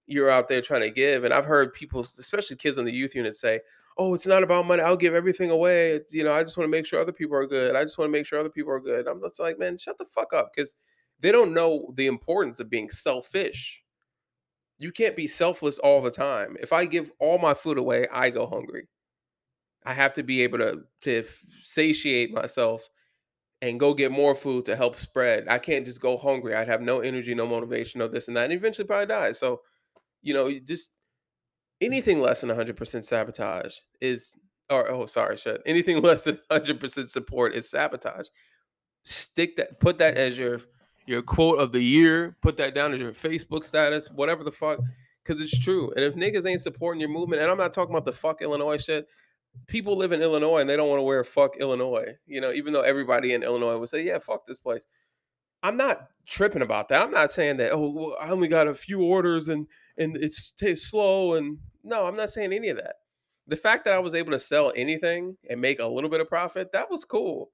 you're 0.08 0.30
out 0.30 0.48
there 0.48 0.62
trying 0.62 0.82
to 0.82 0.90
give. 0.90 1.24
And 1.24 1.34
I've 1.34 1.46
heard 1.46 1.74
people, 1.74 2.02
especially 2.02 2.56
kids 2.56 2.78
on 2.78 2.86
the 2.86 2.94
youth 2.94 3.16
unit, 3.16 3.36
say, 3.36 3.62
"Oh, 3.98 4.14
it's 4.14 4.26
not 4.28 4.44
about 4.44 4.66
money. 4.66 4.82
I'll 4.82 4.98
give 4.98 5.14
everything 5.14 5.52
away. 5.52 5.92
It's, 5.94 6.14
you 6.14 6.24
know, 6.24 6.34
I 6.34 6.44
just 6.44 6.58
want 6.58 6.68
to 6.68 6.72
make 6.72 6.86
sure 6.86 7.00
other 7.00 7.12
people 7.12 7.36
are 7.38 7.48
good. 7.48 7.76
I 7.76 7.84
just 7.84 7.98
want 7.98 8.08
to 8.10 8.12
make 8.12 8.26
sure 8.26 8.40
other 8.40 8.50
people 8.50 8.72
are 8.74 8.80
good." 8.80 9.08
I'm 9.08 9.22
just 9.22 9.40
like, 9.40 9.60
man, 9.60 9.78
shut 9.78 9.98
the 9.98 10.06
fuck 10.06 10.34
up, 10.34 10.52
because 10.56 10.76
they 11.20 11.32
don't 11.32 11.54
know 11.54 11.94
the 11.96 12.08
importance 12.08 12.60
of 12.60 12.70
being 12.70 12.90
selfish. 12.90 13.82
You 14.80 14.92
can't 14.92 15.16
be 15.16 15.28
selfless 15.28 15.78
all 15.78 16.02
the 16.02 16.12
time. 16.12 16.58
If 16.60 16.74
I 16.74 16.86
give 16.86 17.12
all 17.20 17.38
my 17.38 17.54
food 17.54 17.78
away, 17.78 18.08
I 18.12 18.30
go 18.30 18.48
hungry. 18.48 18.88
I 19.86 19.94
have 19.94 20.14
to 20.16 20.24
be 20.24 20.42
able 20.42 20.58
to 20.60 20.82
to 21.02 21.24
satiate 21.62 22.34
myself 22.34 22.88
and 23.62 23.80
go 23.80 23.94
get 23.94 24.12
more 24.12 24.36
food 24.36 24.66
to 24.66 24.76
help 24.76 24.98
spread. 24.98 25.48
I 25.50 25.60
can't 25.60 25.86
just 25.86 26.02
go 26.02 26.18
hungry. 26.18 26.56
I'd 26.56 26.70
have 26.70 26.82
no 26.82 27.00
energy, 27.02 27.36
no 27.36 27.46
motivation, 27.46 28.00
no 28.00 28.08
this 28.08 28.28
and 28.28 28.38
that, 28.38 28.46
and 28.46 28.54
eventually 28.54 28.88
probably 28.88 29.08
die. 29.08 29.34
So 29.34 29.62
you 30.22 30.34
know, 30.34 30.48
you 30.48 30.60
just 30.60 30.92
Anything 31.82 32.20
less 32.20 32.42
than 32.42 32.50
100% 32.50 33.06
sabotage 33.06 33.74
is 34.02 34.36
or 34.70 34.92
oh, 34.92 35.06
sorry, 35.08 35.38
shit. 35.38 35.62
Anything 35.66 36.02
less 36.04 36.26
than 36.26 36.40
100% 36.52 37.10
support 37.10 37.56
is 37.56 37.70
sabotage. 37.70 38.28
Stick 39.06 39.56
that 39.58 39.80
put 39.80 39.98
that 40.00 40.16
mm. 40.16 40.18
as 40.18 40.38
your 40.38 40.60
your 41.10 41.22
quote 41.24 41.60
of 41.60 41.72
the 41.72 41.82
year, 41.82 42.38
put 42.42 42.58
that 42.58 42.76
down 42.76 42.94
as 42.94 43.00
your 43.00 43.12
Facebook 43.12 43.64
status, 43.64 44.10
whatever 44.12 44.44
the 44.44 44.52
fuck, 44.52 44.80
cuz 45.26 45.42
it's 45.42 45.58
true. 45.58 45.92
And 45.96 46.06
if 46.06 46.14
niggas 46.14 46.46
ain't 46.46 46.62
supporting 46.62 47.00
your 47.00 47.10
movement, 47.10 47.42
and 47.42 47.52
I'm 47.52 47.58
not 47.58 47.74
talking 47.74 47.94
about 47.94 48.06
the 48.06 48.14
fuck 48.14 48.42
Illinois 48.42 48.78
shit, 48.78 49.08
people 49.68 49.98
live 49.98 50.12
in 50.12 50.22
Illinois 50.22 50.60
and 50.60 50.70
they 50.70 50.76
don't 50.76 50.90
want 50.90 51.00
to 51.00 51.04
wear 51.04 51.24
fuck 51.24 51.58
Illinois. 51.58 52.16
You 52.28 52.42
know, 52.42 52.52
even 52.52 52.74
though 52.74 52.82
everybody 52.82 53.34
in 53.34 53.44
Illinois 53.44 53.78
would 53.78 53.90
say, 53.90 54.04
"Yeah, 54.04 54.20
fuck 54.20 54.46
this 54.46 54.60
place." 54.60 54.86
I'm 55.64 55.78
not 55.78 56.10
tripping 56.28 56.62
about 56.62 56.90
that. 56.90 57.02
I'm 57.02 57.12
not 57.12 57.32
saying 57.32 57.58
that, 57.58 57.72
"Oh, 57.74 57.90
well, 57.90 58.18
I 58.20 58.30
only 58.30 58.48
got 58.48 58.68
a 58.68 58.76
few 58.76 59.02
orders 59.02 59.50
and 59.50 59.68
and 59.98 60.16
it's 60.18 60.52
t- 60.52 60.76
slow 60.76 61.34
and 61.34 61.58
no, 61.84 62.06
I'm 62.06 62.16
not 62.16 62.30
saying 62.30 62.54
any 62.54 62.70
of 62.70 62.78
that. 62.78 62.98
The 63.48 63.58
fact 63.58 63.86
that 63.86 63.94
I 63.96 64.00
was 64.00 64.14
able 64.14 64.32
to 64.32 64.40
sell 64.40 64.72
anything 64.76 65.38
and 65.50 65.60
make 65.60 65.80
a 65.80 65.88
little 65.88 66.10
bit 66.10 66.22
of 66.22 66.30
profit, 66.30 66.72
that 66.74 66.92
was 66.92 67.04
cool. 67.04 67.52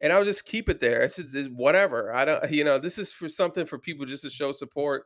And 0.00 0.12
I'll 0.12 0.24
just 0.24 0.44
keep 0.44 0.68
it 0.68 0.80
there. 0.80 1.02
It's 1.02 1.16
just 1.16 1.34
it's 1.34 1.48
whatever. 1.48 2.12
I 2.12 2.24
don't, 2.24 2.50
you 2.50 2.64
know, 2.64 2.78
this 2.78 2.98
is 2.98 3.12
for 3.12 3.28
something 3.28 3.66
for 3.66 3.78
people 3.78 4.04
just 4.06 4.24
to 4.24 4.30
show 4.30 4.52
support, 4.52 5.04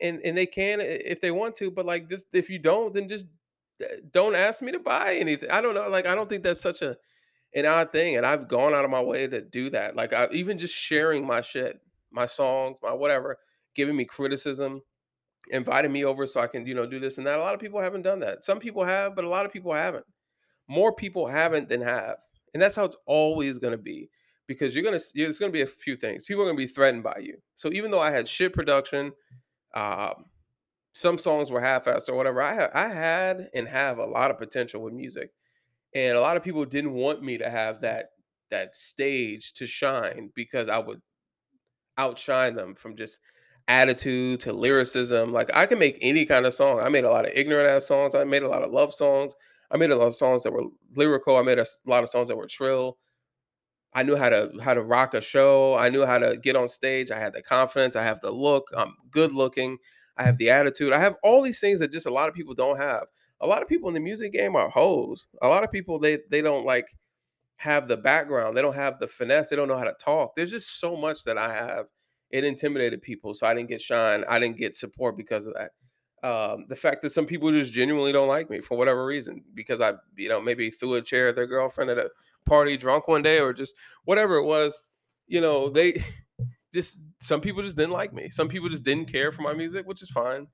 and 0.00 0.20
and 0.24 0.36
they 0.36 0.46
can 0.46 0.80
if 0.80 1.20
they 1.20 1.30
want 1.30 1.54
to. 1.56 1.70
But 1.70 1.86
like, 1.86 2.10
just 2.10 2.26
if 2.32 2.50
you 2.50 2.58
don't, 2.58 2.94
then 2.94 3.08
just 3.08 3.26
uh, 3.82 3.86
don't 4.12 4.34
ask 4.34 4.60
me 4.60 4.72
to 4.72 4.80
buy 4.80 5.14
anything. 5.14 5.50
I 5.50 5.60
don't 5.60 5.74
know. 5.74 5.88
Like, 5.88 6.06
I 6.06 6.14
don't 6.14 6.28
think 6.28 6.42
that's 6.42 6.60
such 6.60 6.82
a 6.82 6.96
an 7.54 7.66
odd 7.66 7.92
thing. 7.92 8.16
And 8.16 8.26
I've 8.26 8.48
gone 8.48 8.74
out 8.74 8.84
of 8.84 8.90
my 8.90 9.02
way 9.02 9.26
to 9.26 9.40
do 9.40 9.70
that. 9.70 9.94
Like, 9.94 10.12
I 10.12 10.28
even 10.32 10.58
just 10.58 10.74
sharing 10.74 11.26
my 11.26 11.42
shit, 11.42 11.80
my 12.10 12.26
songs, 12.26 12.78
my 12.82 12.92
whatever, 12.92 13.38
giving 13.74 13.96
me 13.96 14.04
criticism 14.04 14.82
inviting 15.50 15.92
me 15.92 16.04
over 16.04 16.26
so 16.26 16.40
I 16.40 16.46
can, 16.46 16.66
you 16.66 16.74
know, 16.74 16.86
do 16.86 16.98
this 17.00 17.18
and 17.18 17.26
that. 17.26 17.38
A 17.38 17.42
lot 17.42 17.54
of 17.54 17.60
people 17.60 17.80
haven't 17.80 18.02
done 18.02 18.20
that. 18.20 18.44
Some 18.44 18.58
people 18.58 18.84
have, 18.84 19.14
but 19.14 19.24
a 19.24 19.28
lot 19.28 19.46
of 19.46 19.52
people 19.52 19.74
haven't. 19.74 20.04
More 20.68 20.94
people 20.94 21.26
haven't 21.26 21.68
than 21.68 21.82
have. 21.82 22.16
And 22.54 22.62
that's 22.62 22.76
how 22.76 22.84
it's 22.84 22.96
always 23.06 23.58
going 23.58 23.72
to 23.72 23.82
be 23.82 24.10
because 24.46 24.74
you're 24.74 24.84
going 24.84 24.98
to, 24.98 25.04
there's 25.14 25.38
going 25.38 25.50
to 25.50 25.56
be 25.56 25.62
a 25.62 25.66
few 25.66 25.96
things. 25.96 26.24
People 26.24 26.42
are 26.42 26.46
going 26.46 26.56
to 26.56 26.66
be 26.66 26.72
threatened 26.72 27.02
by 27.02 27.18
you. 27.22 27.38
So 27.56 27.72
even 27.72 27.90
though 27.90 28.00
I 28.00 28.10
had 28.10 28.28
shit 28.28 28.52
production, 28.52 29.12
um, 29.74 30.26
some 30.92 31.18
songs 31.18 31.50
were 31.50 31.60
half-assed 31.60 32.08
or 32.08 32.14
whatever. 32.14 32.42
I 32.42 32.68
I 32.74 32.88
had 32.88 33.48
and 33.54 33.68
have 33.68 33.98
a 33.98 34.04
lot 34.04 34.30
of 34.30 34.38
potential 34.38 34.82
with 34.82 34.92
music, 34.92 35.30
and 35.94 36.16
a 36.16 36.20
lot 36.20 36.36
of 36.36 36.42
people 36.42 36.64
didn't 36.64 36.92
want 36.92 37.22
me 37.22 37.38
to 37.38 37.48
have 37.48 37.80
that 37.80 38.10
that 38.50 38.76
stage 38.76 39.54
to 39.54 39.66
shine 39.66 40.30
because 40.34 40.68
I 40.68 40.78
would 40.78 41.00
outshine 41.96 42.56
them 42.56 42.74
from 42.74 42.96
just 42.96 43.18
attitude 43.66 44.40
to 44.40 44.52
lyricism. 44.52 45.32
Like 45.32 45.50
I 45.54 45.66
can 45.66 45.78
make 45.78 45.98
any 46.02 46.26
kind 46.26 46.44
of 46.44 46.54
song. 46.54 46.80
I 46.80 46.88
made 46.90 47.04
a 47.04 47.10
lot 47.10 47.24
of 47.24 47.32
ignorant 47.34 47.68
ass 47.68 47.86
songs. 47.86 48.14
I 48.14 48.24
made 48.24 48.42
a 48.42 48.48
lot 48.48 48.62
of 48.62 48.70
love 48.70 48.94
songs. 48.94 49.34
I 49.72 49.78
made 49.78 49.90
a 49.90 49.96
lot 49.96 50.08
of 50.08 50.16
songs 50.16 50.42
that 50.44 50.52
were 50.52 50.64
lyrical. 50.94 51.36
I 51.36 51.42
made 51.42 51.58
a 51.58 51.66
lot 51.86 52.02
of 52.02 52.10
songs 52.10 52.28
that 52.28 52.36
were 52.36 52.48
trill. 52.48 52.98
I 53.94 54.02
knew 54.02 54.16
how 54.16 54.28
to 54.30 54.50
how 54.62 54.74
to 54.74 54.82
rock 54.82 55.14
a 55.14 55.20
show. 55.20 55.74
I 55.76 55.90
knew 55.90 56.06
how 56.06 56.18
to 56.18 56.36
get 56.36 56.56
on 56.56 56.68
stage. 56.68 57.10
I 57.10 57.18
had 57.18 57.34
the 57.34 57.42
confidence. 57.42 57.94
I 57.96 58.04
have 58.04 58.20
the 58.20 58.30
look. 58.30 58.68
I'm 58.76 58.94
good 59.10 59.32
looking. 59.32 59.78
I 60.16 60.24
have 60.24 60.38
the 60.38 60.50
attitude. 60.50 60.92
I 60.92 61.00
have 61.00 61.16
all 61.22 61.42
these 61.42 61.60
things 61.60 61.80
that 61.80 61.92
just 61.92 62.06
a 62.06 62.12
lot 62.12 62.28
of 62.28 62.34
people 62.34 62.54
don't 62.54 62.78
have. 62.78 63.04
A 63.40 63.46
lot 63.46 63.62
of 63.62 63.68
people 63.68 63.88
in 63.88 63.94
the 63.94 64.00
music 64.00 64.32
game 64.32 64.56
are 64.56 64.70
hoes. 64.70 65.26
A 65.42 65.48
lot 65.48 65.64
of 65.64 65.70
people 65.72 65.98
they 65.98 66.20
they 66.30 66.40
don't 66.40 66.64
like 66.64 66.86
have 67.56 67.88
the 67.88 67.96
background. 67.96 68.56
They 68.56 68.62
don't 68.62 68.74
have 68.74 68.98
the 68.98 69.08
finesse. 69.08 69.48
They 69.48 69.56
don't 69.56 69.68
know 69.68 69.78
how 69.78 69.84
to 69.84 69.94
talk. 70.00 70.36
There's 70.36 70.50
just 70.52 70.80
so 70.80 70.96
much 70.96 71.24
that 71.24 71.38
I 71.38 71.52
have. 71.54 71.86
It 72.30 72.44
intimidated 72.44 73.02
people, 73.02 73.34
so 73.34 73.46
I 73.46 73.54
didn't 73.54 73.68
get 73.68 73.82
shine. 73.82 74.24
I 74.28 74.38
didn't 74.38 74.58
get 74.58 74.76
support 74.76 75.16
because 75.16 75.46
of 75.46 75.54
that. 75.54 75.72
Um, 76.22 76.66
the 76.68 76.76
fact 76.76 77.02
that 77.02 77.10
some 77.10 77.26
people 77.26 77.50
just 77.50 77.72
genuinely 77.72 78.12
don't 78.12 78.28
like 78.28 78.48
me 78.48 78.60
for 78.60 78.78
whatever 78.78 79.04
reason, 79.04 79.42
because 79.54 79.80
I, 79.80 79.94
you 80.16 80.28
know, 80.28 80.40
maybe 80.40 80.70
threw 80.70 80.94
a 80.94 81.02
chair 81.02 81.28
at 81.28 81.34
their 81.34 81.48
girlfriend 81.48 81.90
at 81.90 81.98
a 81.98 82.10
party 82.46 82.76
drunk 82.76 83.08
one 83.08 83.22
day, 83.22 83.40
or 83.40 83.52
just 83.52 83.74
whatever 84.04 84.36
it 84.36 84.44
was. 84.44 84.78
You 85.26 85.40
know, 85.40 85.68
they 85.68 86.04
just 86.72 86.98
some 87.20 87.40
people 87.40 87.62
just 87.62 87.76
didn't 87.76 87.92
like 87.92 88.12
me. 88.12 88.30
Some 88.30 88.48
people 88.48 88.68
just 88.68 88.84
didn't 88.84 89.10
care 89.10 89.32
for 89.32 89.42
my 89.42 89.52
music, 89.52 89.86
which 89.86 90.02
is 90.02 90.10
fine. 90.10 90.46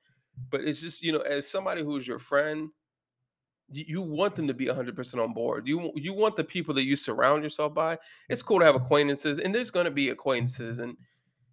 But 0.51 0.63
it's 0.63 0.81
just 0.81 1.03
you 1.03 1.13
know, 1.13 1.21
as 1.21 1.51
somebody 1.51 1.83
who's 1.83 2.07
your 2.07 2.19
friend 2.19 2.71
you 3.71 3.85
you 3.87 4.03
want 4.03 4.37
them 4.37 4.47
to 4.49 4.55
be 4.55 4.67
100% 4.67 5.23
on 5.23 5.33
board. 5.33 5.67
You 5.67 5.93
you 5.95 6.13
want 6.13 6.37
the 6.37 6.45
people 6.45 6.75
that 6.75 6.85
you 6.85 6.97
surround 6.97 7.43
yourself 7.43 7.75
by. 7.75 7.99
It's 8.29 8.43
cool 8.43 8.61
to 8.61 8.65
have 8.65 8.75
acquaintances, 8.75 9.39
and 9.39 9.55
there's 9.55 9.71
going 9.71 9.85
to 9.85 9.91
be 9.91 10.09
acquaintances 10.09 10.79
and 10.79 10.97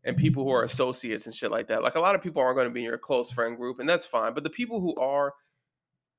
and 0.06 0.16
people 0.16 0.44
who 0.44 0.52
are 0.52 0.64
associates 0.64 1.26
and 1.26 1.36
shit 1.36 1.52
like 1.52 1.68
that. 1.68 1.84
Like 1.84 1.96
a 1.96 2.00
lot 2.00 2.16
of 2.16 2.22
people 2.22 2.42
aren't 2.42 2.56
going 2.56 2.68
to 2.68 2.74
be 2.74 2.82
in 2.82 2.86
your 2.86 2.98
close 2.98 3.32
friend 3.32 3.58
group, 3.58 3.80
and 3.80 3.90
that's 3.90 4.06
fine. 4.06 4.34
But 4.34 4.44
the 4.44 4.50
people 4.50 4.80
who 4.80 4.96
are, 4.96 5.34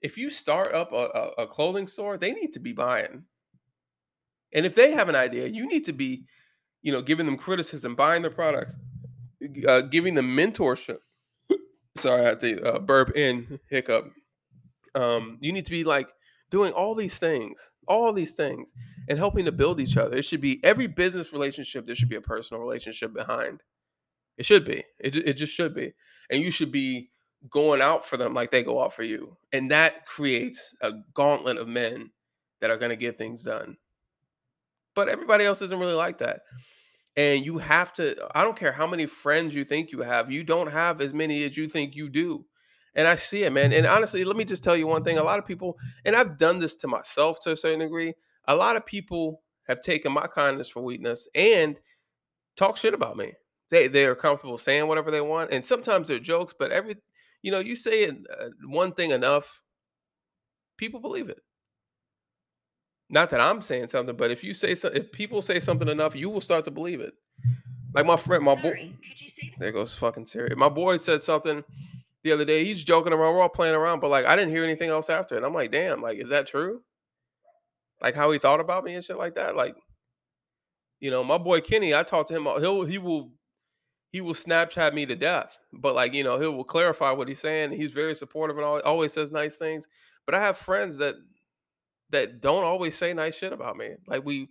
if 0.03 0.17
you 0.19 0.31
start 0.31 0.75
up 0.75 0.93
a, 0.93 1.09
a, 1.15 1.45
a 1.45 1.47
clothing 1.47 1.87
store, 1.87 2.19
they 2.19 2.33
need 2.33 2.53
to 2.53 2.61
be 2.61 2.73
buying. 2.73 3.25
And 4.53 4.67
if 4.67 4.75
they 4.75 4.93
have 4.93 5.09
an 5.09 5.15
idea, 5.15 5.47
you 5.47 5.67
need 5.67 5.85
to 5.87 5.93
be, 5.93 6.25
you 6.83 6.93
know, 6.93 7.03
giving 7.03 7.27
them 7.27 7.37
criticism, 7.37 7.95
buying 7.95 8.23
their 8.23 8.31
products, 8.31 8.77
uh, 9.67 9.83
giving 9.83 10.15
them 10.15 10.37
mentorship. 10.37 10.99
Sorry, 11.97 12.23
I 12.23 12.29
had 12.31 12.41
to 12.41 12.63
uh, 12.63 12.79
burp 12.79 13.17
in 13.17 13.61
hiccup 13.71 14.13
um, 14.97 15.37
you 15.41 15.53
need 15.53 15.67
to 15.67 15.71
be 15.71 15.85
like 15.85 16.09
doing 16.51 16.73
all 16.73 16.95
these 16.95 17.19
things, 17.19 17.61
all 17.87 18.13
these 18.13 18.35
things, 18.35 18.73
and 19.09 19.19
helping 19.19 19.45
to 19.45 19.53
build 19.53 19.79
each 19.79 19.97
other. 19.97 20.17
It 20.17 20.25
should 20.25 20.41
be 20.41 20.59
every 20.65 20.87
business 20.87 21.33
relationship. 21.33 21.87
There 21.87 21.95
should 21.95 22.09
be 22.09 22.17
a 22.17 22.21
personal 22.21 22.63
relationship 22.63 23.13
behind. 23.13 23.61
It 24.39 24.47
should 24.47 24.65
be. 24.65 24.85
It 24.99 25.17
it 25.17 25.35
just 25.35 25.53
should 25.53 25.75
be, 25.75 25.95
and 26.31 26.43
you 26.43 26.51
should 26.51 26.73
be 26.73 27.11
going 27.49 27.81
out 27.81 28.05
for 28.05 28.17
them 28.17 28.35
like 28.35 28.51
they 28.51 28.63
go 28.63 28.83
out 28.83 28.95
for 28.95 29.03
you, 29.03 29.37
and 29.53 29.71
that 29.71 30.07
creates 30.07 30.75
a 30.81 30.93
gauntlet 31.15 31.57
of 31.57 31.69
men 31.69 32.11
that 32.61 32.71
are 32.71 32.77
going 32.77 32.91
to 32.91 32.97
get 32.97 33.19
things 33.19 33.43
done. 33.43 33.77
But 34.95 35.09
everybody 35.09 35.45
else 35.45 35.63
isn't 35.63 35.79
really 35.79 35.93
like 35.95 36.19
that. 36.19 36.41
And 37.17 37.45
you 37.45 37.59
have 37.59 37.95
to 37.95 38.17
I 38.35 38.45
don't 38.45 38.59
care 38.59 38.73
how 38.73 38.87
many 38.87 39.07
friends 39.07 39.55
you 39.55 39.65
think 39.65 39.91
you 39.93 40.01
have, 40.01 40.31
you 40.31 40.45
don't 40.45 40.73
have 40.73 41.01
as 41.01 41.13
many 41.13 41.45
as 41.45 41.57
you 41.57 41.69
think 41.69 41.97
you 41.97 42.09
do. 42.09 42.45
And 42.95 43.07
I 43.07 43.17
see 43.17 43.45
it, 43.45 43.53
man. 43.53 43.73
And 43.73 43.87
honestly, 43.87 44.25
let 44.25 44.37
me 44.37 44.45
just 44.45 44.65
tell 44.65 44.77
you 44.77 44.87
one 44.87 45.05
thing. 45.05 45.19
A 45.19 45.23
lot 45.23 45.39
of 45.39 45.47
people, 45.47 45.77
and 46.07 46.17
I've 46.17 46.39
done 46.39 46.59
this 46.59 46.77
to 46.77 46.89
myself 46.89 47.41
to 47.41 47.53
a 47.53 47.57
certain 47.57 47.81
degree, 47.81 48.15
a 48.49 48.55
lot 48.55 48.77
of 48.77 48.87
people 48.87 49.43
have 49.69 49.83
taken 49.83 50.13
my 50.13 50.27
kindness 50.27 50.71
for 50.71 50.83
weakness 50.83 51.29
and 51.35 51.77
talk 52.57 52.79
shit 52.79 52.95
about 52.95 53.19
me. 53.19 53.35
They 53.71 53.89
they 53.89 54.05
are 54.05 54.15
comfortable 54.15 54.59
saying 54.59 54.87
whatever 54.87 55.11
they 55.11 55.21
want, 55.21 55.53
and 55.53 55.65
sometimes 55.65 56.09
they're 56.09 56.19
jokes, 56.21 56.55
but 56.59 56.71
every 56.71 56.97
you 57.43 57.51
know, 57.51 57.59
you 57.61 57.77
say 57.77 58.09
uh, 58.09 58.15
one 58.67 58.93
thing 58.93 59.11
enough, 59.11 59.63
people 60.79 61.01
believe 61.01 61.29
it. 61.29 61.39
Not 63.09 63.31
that 63.31 63.41
I'm 63.41 63.63
saying 63.63 63.89
something, 63.89 64.17
but 64.17 64.31
if 64.31 64.43
you 64.43 64.53
say 64.55 64.75
so, 64.75 64.89
if 64.89 65.13
people 65.13 65.43
say 65.43 65.61
something 65.61 65.89
enough, 65.89 66.17
you 66.17 66.29
will 66.31 66.41
start 66.41 66.65
to 66.65 66.71
believe 66.71 67.01
it. 67.01 67.15
Like 67.95 68.07
my 68.07 68.17
friend, 68.17 68.45
my 68.45 68.55
boy. 68.55 68.63
Sorry, 68.63 68.97
could 69.09 69.21
you 69.21 69.29
say 69.29 69.55
There 69.59 69.73
goes 69.73 69.95
fucking 69.95 70.27
Terry. 70.27 70.55
My 70.57 70.69
boy 70.69 70.97
said 70.99 71.23
something 71.23 71.65
the 72.25 72.33
other 72.33 72.45
day. 72.45 72.65
He's 72.65 72.85
joking 72.85 73.13
around. 73.13 73.35
We're 73.35 73.43
all 73.43 73.49
playing 73.49 73.75
around, 73.75 74.01
but 74.01 74.11
like 74.11 74.27
I 74.27 74.37
didn't 74.37 74.51
hear 74.51 74.65
anything 74.65 74.91
else 74.91 75.09
after 75.09 75.37
it. 75.37 75.45
I'm 75.45 75.55
like, 75.55 75.73
damn, 75.73 76.03
like 76.03 76.19
is 76.19 76.29
that 76.31 76.47
true? 76.49 76.83
Like 78.03 78.15
how 78.15 78.31
he 78.33 78.39
thought 78.39 78.61
about 78.61 78.85
me 78.85 78.95
and 78.95 79.05
shit 79.05 79.17
like 79.17 79.37
that. 79.37 79.57
Like 79.57 79.77
you 81.01 81.11
know, 81.11 81.23
my 81.23 81.39
boy 81.39 81.61
Kenny, 81.61 81.95
I 81.95 82.03
talked 82.03 82.29
to 82.29 82.37
him. 82.37 82.47
uh, 82.47 82.59
He'll 82.59 82.85
he 82.85 82.99
will 82.99 83.31
he 84.17 84.21
will 84.23 84.35
Snapchat 84.35 84.95
me 84.95 85.07
to 85.07 85.17
death, 85.17 85.59
but 85.73 85.95
like 85.95 86.15
you 86.15 86.25
know, 86.25 86.41
he 86.41 86.47
will 86.47 86.65
clarify 86.65 87.13
what 87.13 87.29
he's 87.29 87.41
saying. 87.41 87.73
He's 87.73 87.93
very 87.93 88.15
supportive 88.15 88.57
and 88.57 88.67
al- 88.67 88.83
always 88.83 89.13
says 89.13 89.33
nice 89.33 89.57
things. 89.57 89.87
But 90.27 90.35
I 90.35 90.41
have 90.41 90.57
friends 90.57 90.99
that 90.99 91.17
that 92.11 92.41
don't 92.41 92.65
always 92.65 92.97
say 92.97 93.15
nice 93.15 93.37
shit 93.37 93.53
about 93.53 93.77
me. 93.77 93.95
Like 94.07 94.25
we 94.25 94.51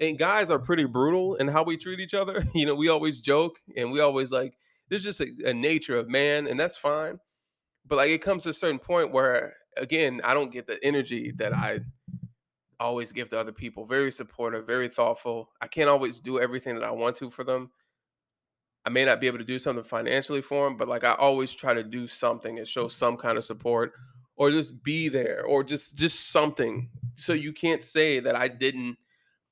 and 0.00 0.18
guys 0.18 0.50
are 0.50 0.58
pretty 0.58 0.84
brutal 0.84 1.36
in 1.36 1.48
how 1.48 1.62
we 1.64 1.76
treat 1.76 2.00
each 2.00 2.14
other. 2.14 2.44
You 2.54 2.66
know, 2.66 2.74
we 2.74 2.88
always 2.88 3.20
joke 3.20 3.58
and 3.76 3.92
we 3.92 4.00
always 4.00 4.30
like 4.32 4.54
there's 4.90 5.04
just 5.04 5.20
a, 5.20 5.28
a 5.46 5.54
nature 5.54 5.98
of 5.98 6.08
man, 6.08 6.46
and 6.46 6.58
that's 6.60 6.76
fine 6.76 7.18
but 7.86 7.96
like 7.96 8.10
it 8.10 8.22
comes 8.22 8.44
to 8.44 8.50
a 8.50 8.54
certain 8.54 8.78
point 8.78 9.12
where 9.12 9.54
again 9.76 10.20
i 10.24 10.34
don't 10.34 10.52
get 10.52 10.66
the 10.66 10.82
energy 10.84 11.32
that 11.36 11.52
i 11.54 11.78
always 12.80 13.12
give 13.12 13.28
to 13.28 13.38
other 13.38 13.52
people 13.52 13.86
very 13.86 14.10
supportive 14.10 14.66
very 14.66 14.88
thoughtful 14.88 15.50
i 15.60 15.66
can't 15.66 15.88
always 15.88 16.20
do 16.20 16.40
everything 16.40 16.74
that 16.74 16.84
i 16.84 16.90
want 16.90 17.16
to 17.16 17.30
for 17.30 17.44
them 17.44 17.70
i 18.84 18.90
may 18.90 19.04
not 19.04 19.20
be 19.20 19.26
able 19.26 19.38
to 19.38 19.44
do 19.44 19.58
something 19.58 19.84
financially 19.84 20.42
for 20.42 20.66
them 20.66 20.76
but 20.76 20.88
like 20.88 21.04
i 21.04 21.12
always 21.14 21.52
try 21.52 21.74
to 21.74 21.82
do 21.82 22.06
something 22.06 22.58
and 22.58 22.68
show 22.68 22.84
mm-hmm. 22.84 22.90
some 22.90 23.16
kind 23.16 23.38
of 23.38 23.44
support 23.44 23.92
or 24.36 24.50
just 24.50 24.82
be 24.82 25.08
there 25.08 25.44
or 25.44 25.62
just 25.62 25.94
just 25.96 26.30
something 26.30 26.88
so 27.14 27.32
you 27.32 27.52
can't 27.52 27.84
say 27.84 28.20
that 28.20 28.34
i 28.34 28.48
didn't 28.48 28.96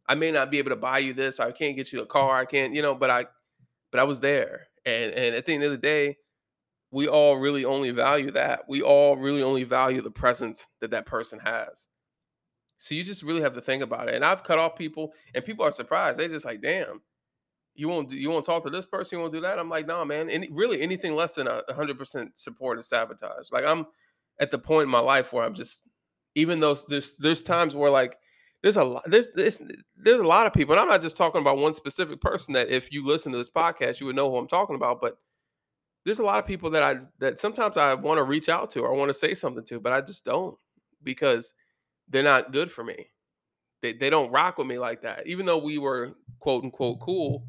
i 0.08 0.14
may 0.14 0.30
not 0.30 0.50
be 0.50 0.58
able 0.58 0.70
to 0.70 0.76
buy 0.76 0.98
you 0.98 1.12
this 1.12 1.40
i 1.40 1.50
can't 1.50 1.76
get 1.76 1.92
you 1.92 2.00
a 2.00 2.06
car 2.06 2.38
i 2.38 2.44
can't 2.44 2.74
you 2.74 2.82
know 2.82 2.94
but 2.94 3.10
i 3.10 3.24
but 3.90 4.00
i 4.00 4.04
was 4.04 4.20
there 4.20 4.68
and 4.84 5.12
and 5.12 5.34
at 5.34 5.46
the 5.46 5.54
end 5.54 5.62
of 5.62 5.70
the 5.70 5.76
day 5.76 6.16
we 6.92 7.08
all 7.08 7.38
really 7.38 7.64
only 7.64 7.90
value 7.90 8.30
that. 8.32 8.64
We 8.68 8.82
all 8.82 9.16
really 9.16 9.42
only 9.42 9.64
value 9.64 10.02
the 10.02 10.10
presence 10.10 10.68
that 10.80 10.90
that 10.90 11.06
person 11.06 11.40
has. 11.40 11.88
So 12.78 12.94
you 12.94 13.02
just 13.02 13.22
really 13.22 13.40
have 13.40 13.54
to 13.54 13.60
think 13.62 13.82
about 13.82 14.08
it. 14.08 14.14
And 14.14 14.24
I've 14.24 14.44
cut 14.44 14.58
off 14.58 14.76
people, 14.76 15.12
and 15.34 15.44
people 15.44 15.64
are 15.64 15.72
surprised. 15.72 16.18
They 16.18 16.28
just 16.28 16.44
like, 16.44 16.60
damn, 16.60 17.00
you 17.74 17.88
won't 17.88 18.10
do, 18.10 18.16
you 18.16 18.30
won't 18.30 18.44
talk 18.44 18.64
to 18.64 18.70
this 18.70 18.86
person, 18.86 19.16
you 19.16 19.22
won't 19.22 19.32
do 19.32 19.40
that. 19.40 19.58
I'm 19.58 19.70
like, 19.70 19.86
no, 19.86 20.04
man. 20.04 20.28
Any 20.28 20.48
really 20.50 20.80
anything 20.80 21.14
less 21.14 21.34
than 21.34 21.48
a 21.48 21.62
hundred 21.72 21.98
percent 21.98 22.38
support 22.38 22.78
is 22.78 22.88
sabotage. 22.88 23.50
Like 23.50 23.64
I'm 23.64 23.86
at 24.40 24.50
the 24.50 24.58
point 24.58 24.84
in 24.84 24.90
my 24.90 25.00
life 25.00 25.32
where 25.32 25.44
I'm 25.44 25.54
just, 25.54 25.82
even 26.34 26.60
though 26.60 26.76
there's 26.88 27.14
there's 27.16 27.42
times 27.42 27.74
where 27.74 27.90
like 27.90 28.16
there's 28.62 28.76
a 28.76 28.84
lot 28.84 29.02
there's 29.06 29.28
there's 29.34 29.60
there's 29.96 30.20
a 30.20 30.26
lot 30.26 30.46
of 30.46 30.52
people, 30.52 30.72
and 30.74 30.80
I'm 30.80 30.88
not 30.88 31.02
just 31.02 31.16
talking 31.16 31.40
about 31.40 31.58
one 31.58 31.74
specific 31.74 32.20
person. 32.20 32.54
That 32.54 32.68
if 32.68 32.92
you 32.92 33.06
listen 33.06 33.32
to 33.32 33.38
this 33.38 33.50
podcast, 33.50 34.00
you 34.00 34.06
would 34.06 34.16
know 34.16 34.30
who 34.30 34.36
I'm 34.36 34.48
talking 34.48 34.76
about, 34.76 35.00
but 35.00 35.18
there's 36.04 36.18
a 36.18 36.24
lot 36.24 36.38
of 36.38 36.46
people 36.46 36.70
that 36.70 36.82
I 36.82 36.96
that 37.20 37.40
sometimes 37.40 37.76
I 37.76 37.94
want 37.94 38.18
to 38.18 38.24
reach 38.24 38.48
out 38.48 38.70
to 38.72 38.80
or 38.80 38.92
I 38.92 38.96
want 38.96 39.08
to 39.10 39.14
say 39.14 39.34
something 39.34 39.64
to, 39.64 39.80
but 39.80 39.92
I 39.92 40.00
just 40.00 40.24
don't 40.24 40.56
because 41.02 41.52
they're 42.08 42.22
not 42.22 42.52
good 42.52 42.70
for 42.70 42.84
me. 42.84 43.08
They 43.82 43.92
they 43.92 44.10
don't 44.10 44.30
rock 44.30 44.58
with 44.58 44.66
me 44.66 44.78
like 44.78 45.02
that. 45.02 45.26
Even 45.26 45.46
though 45.46 45.58
we 45.58 45.78
were 45.78 46.12
quote 46.38 46.64
unquote 46.64 47.00
cool, 47.00 47.44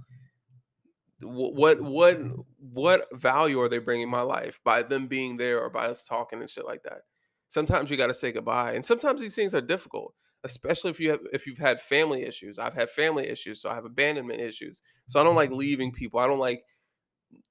what 1.23 1.81
what 1.81 2.19
what 2.59 3.07
value 3.13 3.59
are 3.59 3.69
they 3.69 3.79
bringing 3.79 4.09
my 4.09 4.21
life 4.21 4.59
by 4.63 4.83
them 4.83 5.07
being 5.07 5.37
there 5.37 5.59
or 5.59 5.69
by 5.69 5.87
us 5.87 6.03
talking 6.03 6.41
and 6.41 6.49
shit 6.49 6.65
like 6.65 6.83
that? 6.83 7.01
Sometimes 7.49 7.89
you 7.89 7.97
got 7.97 8.07
to 8.07 8.13
say 8.13 8.31
goodbye, 8.31 8.73
and 8.73 8.83
sometimes 8.83 9.21
these 9.21 9.35
things 9.35 9.53
are 9.53 9.61
difficult, 9.61 10.13
especially 10.43 10.91
if 10.91 10.99
you 10.99 11.11
have 11.11 11.19
if 11.31 11.45
you've 11.45 11.57
had 11.57 11.81
family 11.81 12.23
issues. 12.23 12.57
I've 12.59 12.75
had 12.75 12.89
family 12.89 13.27
issues, 13.27 13.61
so 13.61 13.69
I 13.69 13.75
have 13.75 13.85
abandonment 13.85 14.41
issues. 14.41 14.81
So 15.07 15.19
I 15.19 15.23
don't 15.23 15.35
like 15.35 15.51
leaving 15.51 15.91
people. 15.91 16.19
I 16.19 16.27
don't 16.27 16.39
like 16.39 16.63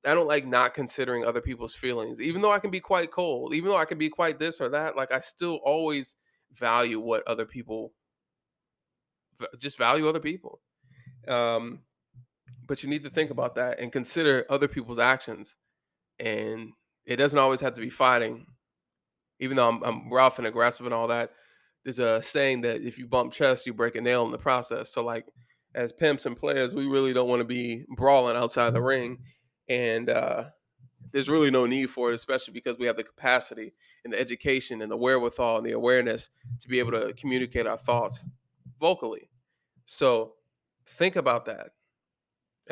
I 0.05 0.15
don't 0.15 0.29
like 0.29 0.47
not 0.47 0.75
considering 0.75 1.25
other 1.25 1.41
people's 1.41 1.75
feelings. 1.75 2.21
Even 2.21 2.43
though 2.43 2.53
I 2.53 2.59
can 2.59 2.71
be 2.71 2.81
quite 2.81 3.11
cold, 3.11 3.55
even 3.55 3.71
though 3.71 3.79
I 3.79 3.85
can 3.85 3.99
be 3.99 4.09
quite 4.09 4.39
this 4.39 4.61
or 4.61 4.69
that, 4.71 4.97
like 4.97 5.13
I 5.13 5.21
still 5.21 5.61
always 5.65 6.15
value 6.53 7.01
what 7.01 7.27
other 7.27 7.47
people 7.47 7.93
just 9.59 9.79
value 9.79 10.09
other 10.09 10.21
people. 10.21 10.61
Um, 11.29 11.81
but 12.67 12.83
you 12.83 12.89
need 12.89 13.03
to 13.05 13.11
think 13.11 13.31
about 13.31 13.55
that 13.57 13.79
and 13.79 13.93
consider 13.93 14.47
other 14.49 14.69
people's 14.69 14.99
actions. 14.99 15.57
And 16.19 16.73
it 17.07 17.17
doesn't 17.17 17.39
always 17.39 17.61
have 17.61 17.75
to 17.75 17.81
be 17.81 17.91
fighting, 17.91 18.47
even 19.41 19.57
though 19.57 19.69
I'm, 19.69 19.83
I'm 19.83 20.13
rough 20.13 20.39
and 20.39 20.47
aggressive 20.47 20.87
and 20.87 20.95
all 20.95 21.09
that. 21.09 21.31
There's 21.85 21.99
a 21.99 22.23
saying 22.23 22.61
that 22.61 22.83
if 22.83 22.99
you 22.99 23.07
bump 23.07 23.33
chest, 23.33 23.67
you 23.67 23.75
break 23.75 23.97
a 23.97 24.01
nail 24.01 24.25
in 24.25 24.31
the 24.31 24.39
process. 24.39 24.93
So, 24.93 25.05
like, 25.05 25.27
as 25.75 25.93
pimps 25.93 26.27
and 26.27 26.37
players, 26.37 26.75
we 26.75 26.87
really 26.87 27.13
don't 27.13 27.29
want 27.29 27.41
to 27.41 27.45
be 27.45 27.85
brawling 27.97 28.37
outside 28.37 28.73
the 28.73 28.83
ring. 28.83 29.19
And 29.69 30.09
uh, 30.09 30.45
there's 31.13 31.29
really 31.29 31.51
no 31.51 31.67
need 31.67 31.91
for 31.91 32.11
it, 32.11 32.15
especially 32.15 32.53
because 32.53 32.79
we 32.79 32.87
have 32.87 32.97
the 32.97 33.03
capacity 33.03 33.73
and 34.05 34.13
the 34.13 34.21
education 34.21 34.81
and 34.83 34.91
the 34.91 34.97
wherewithal 34.97 35.59
and 35.59 35.67
the 35.67 35.73
awareness 35.73 36.31
to 36.61 36.69
be 36.69 36.79
able 36.79 36.93
to 36.93 37.13
communicate 37.15 37.67
our 37.67 37.79
thoughts 37.79 38.21
vocally. 38.81 39.29
So 39.87 40.35
think 40.99 41.17
about 41.17 41.47
that. 41.47 41.71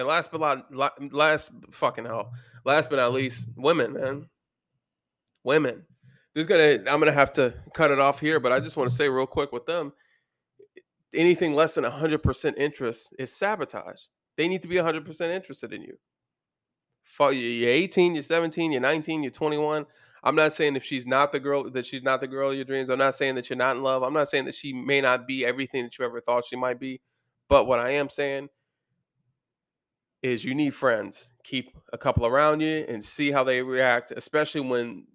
And 0.00 0.08
last 0.08 0.32
but 0.32 0.40
not 0.40 1.12
last 1.12 1.50
fucking 1.72 2.06
hell, 2.06 2.32
last 2.64 2.88
but 2.88 2.96
not 2.96 3.12
least, 3.12 3.46
women, 3.54 3.92
man, 3.92 4.30
women. 5.44 5.82
There's 6.32 6.46
gonna 6.46 6.78
I'm 6.90 7.00
gonna 7.00 7.12
have 7.12 7.34
to 7.34 7.52
cut 7.74 7.90
it 7.90 8.00
off 8.00 8.18
here, 8.18 8.40
but 8.40 8.50
I 8.50 8.60
just 8.60 8.78
want 8.78 8.88
to 8.88 8.96
say 8.96 9.10
real 9.10 9.26
quick 9.26 9.52
with 9.52 9.66
them, 9.66 9.92
anything 11.12 11.52
less 11.52 11.74
than 11.74 11.84
100% 11.84 12.56
interest 12.56 13.14
is 13.18 13.30
sabotage. 13.30 14.00
They 14.38 14.48
need 14.48 14.62
to 14.62 14.68
be 14.68 14.76
100% 14.76 15.20
interested 15.28 15.74
in 15.74 15.82
you. 15.82 15.98
You're 17.18 17.68
18, 17.68 18.14
you're 18.14 18.22
17, 18.22 18.72
you're 18.72 18.80
19, 18.80 19.22
you're 19.22 19.30
21. 19.30 19.84
I'm 20.24 20.34
not 20.34 20.54
saying 20.54 20.76
if 20.76 20.84
she's 20.84 21.06
not 21.06 21.30
the 21.30 21.40
girl 21.40 21.70
that 21.70 21.84
she's 21.84 22.02
not 22.02 22.22
the 22.22 22.26
girl 22.26 22.52
of 22.52 22.56
your 22.56 22.64
dreams. 22.64 22.88
I'm 22.88 22.98
not 22.98 23.16
saying 23.16 23.34
that 23.34 23.50
you're 23.50 23.58
not 23.58 23.76
in 23.76 23.82
love. 23.82 24.02
I'm 24.02 24.14
not 24.14 24.28
saying 24.28 24.46
that 24.46 24.54
she 24.54 24.72
may 24.72 25.02
not 25.02 25.26
be 25.26 25.44
everything 25.44 25.84
that 25.84 25.98
you 25.98 26.06
ever 26.06 26.22
thought 26.22 26.46
she 26.46 26.56
might 26.56 26.80
be. 26.80 27.02
But 27.50 27.66
what 27.66 27.80
I 27.80 27.90
am 27.90 28.08
saying 28.08 28.48
is 30.22 30.44
you 30.44 30.54
need 30.54 30.74
friends. 30.74 31.32
Keep 31.44 31.76
a 31.92 31.98
couple 31.98 32.26
around 32.26 32.60
you 32.60 32.84
and 32.88 33.04
see 33.04 33.30
how 33.30 33.44
they 33.44 33.62
react, 33.62 34.12
especially 34.14 34.60
when 34.60 35.06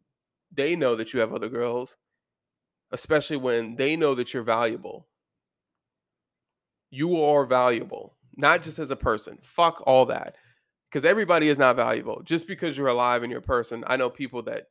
they 0.54 0.76
know 0.76 0.96
that 0.96 1.14
you 1.14 1.20
have 1.20 1.34
other 1.34 1.50
girls, 1.50 1.98
especially 2.92 3.38
when 3.38 3.76
they 3.76 3.96
know 3.96 4.16
that 4.16 4.34
you're 4.34 4.44
valuable. 4.44 5.08
You 6.90 7.22
are 7.22 7.46
valuable, 7.46 8.16
not 8.36 8.64
just 8.64 8.80
as 8.80 8.92
a 8.92 8.96
person. 8.96 9.38
Fuck 9.42 9.84
all 9.86 10.06
that. 10.08 10.36
Because 10.90 11.06
everybody 11.06 11.50
is 11.50 11.58
not 11.58 11.76
valuable. 11.76 12.22
Just 12.24 12.48
because 12.48 12.78
you're 12.78 12.88
alive 12.88 13.22
and 13.22 13.32
you're 13.32 13.40
a 13.40 13.44
person, 13.44 13.84
I 13.86 13.98
know 13.98 14.10
people 14.10 14.44
that 14.44 14.68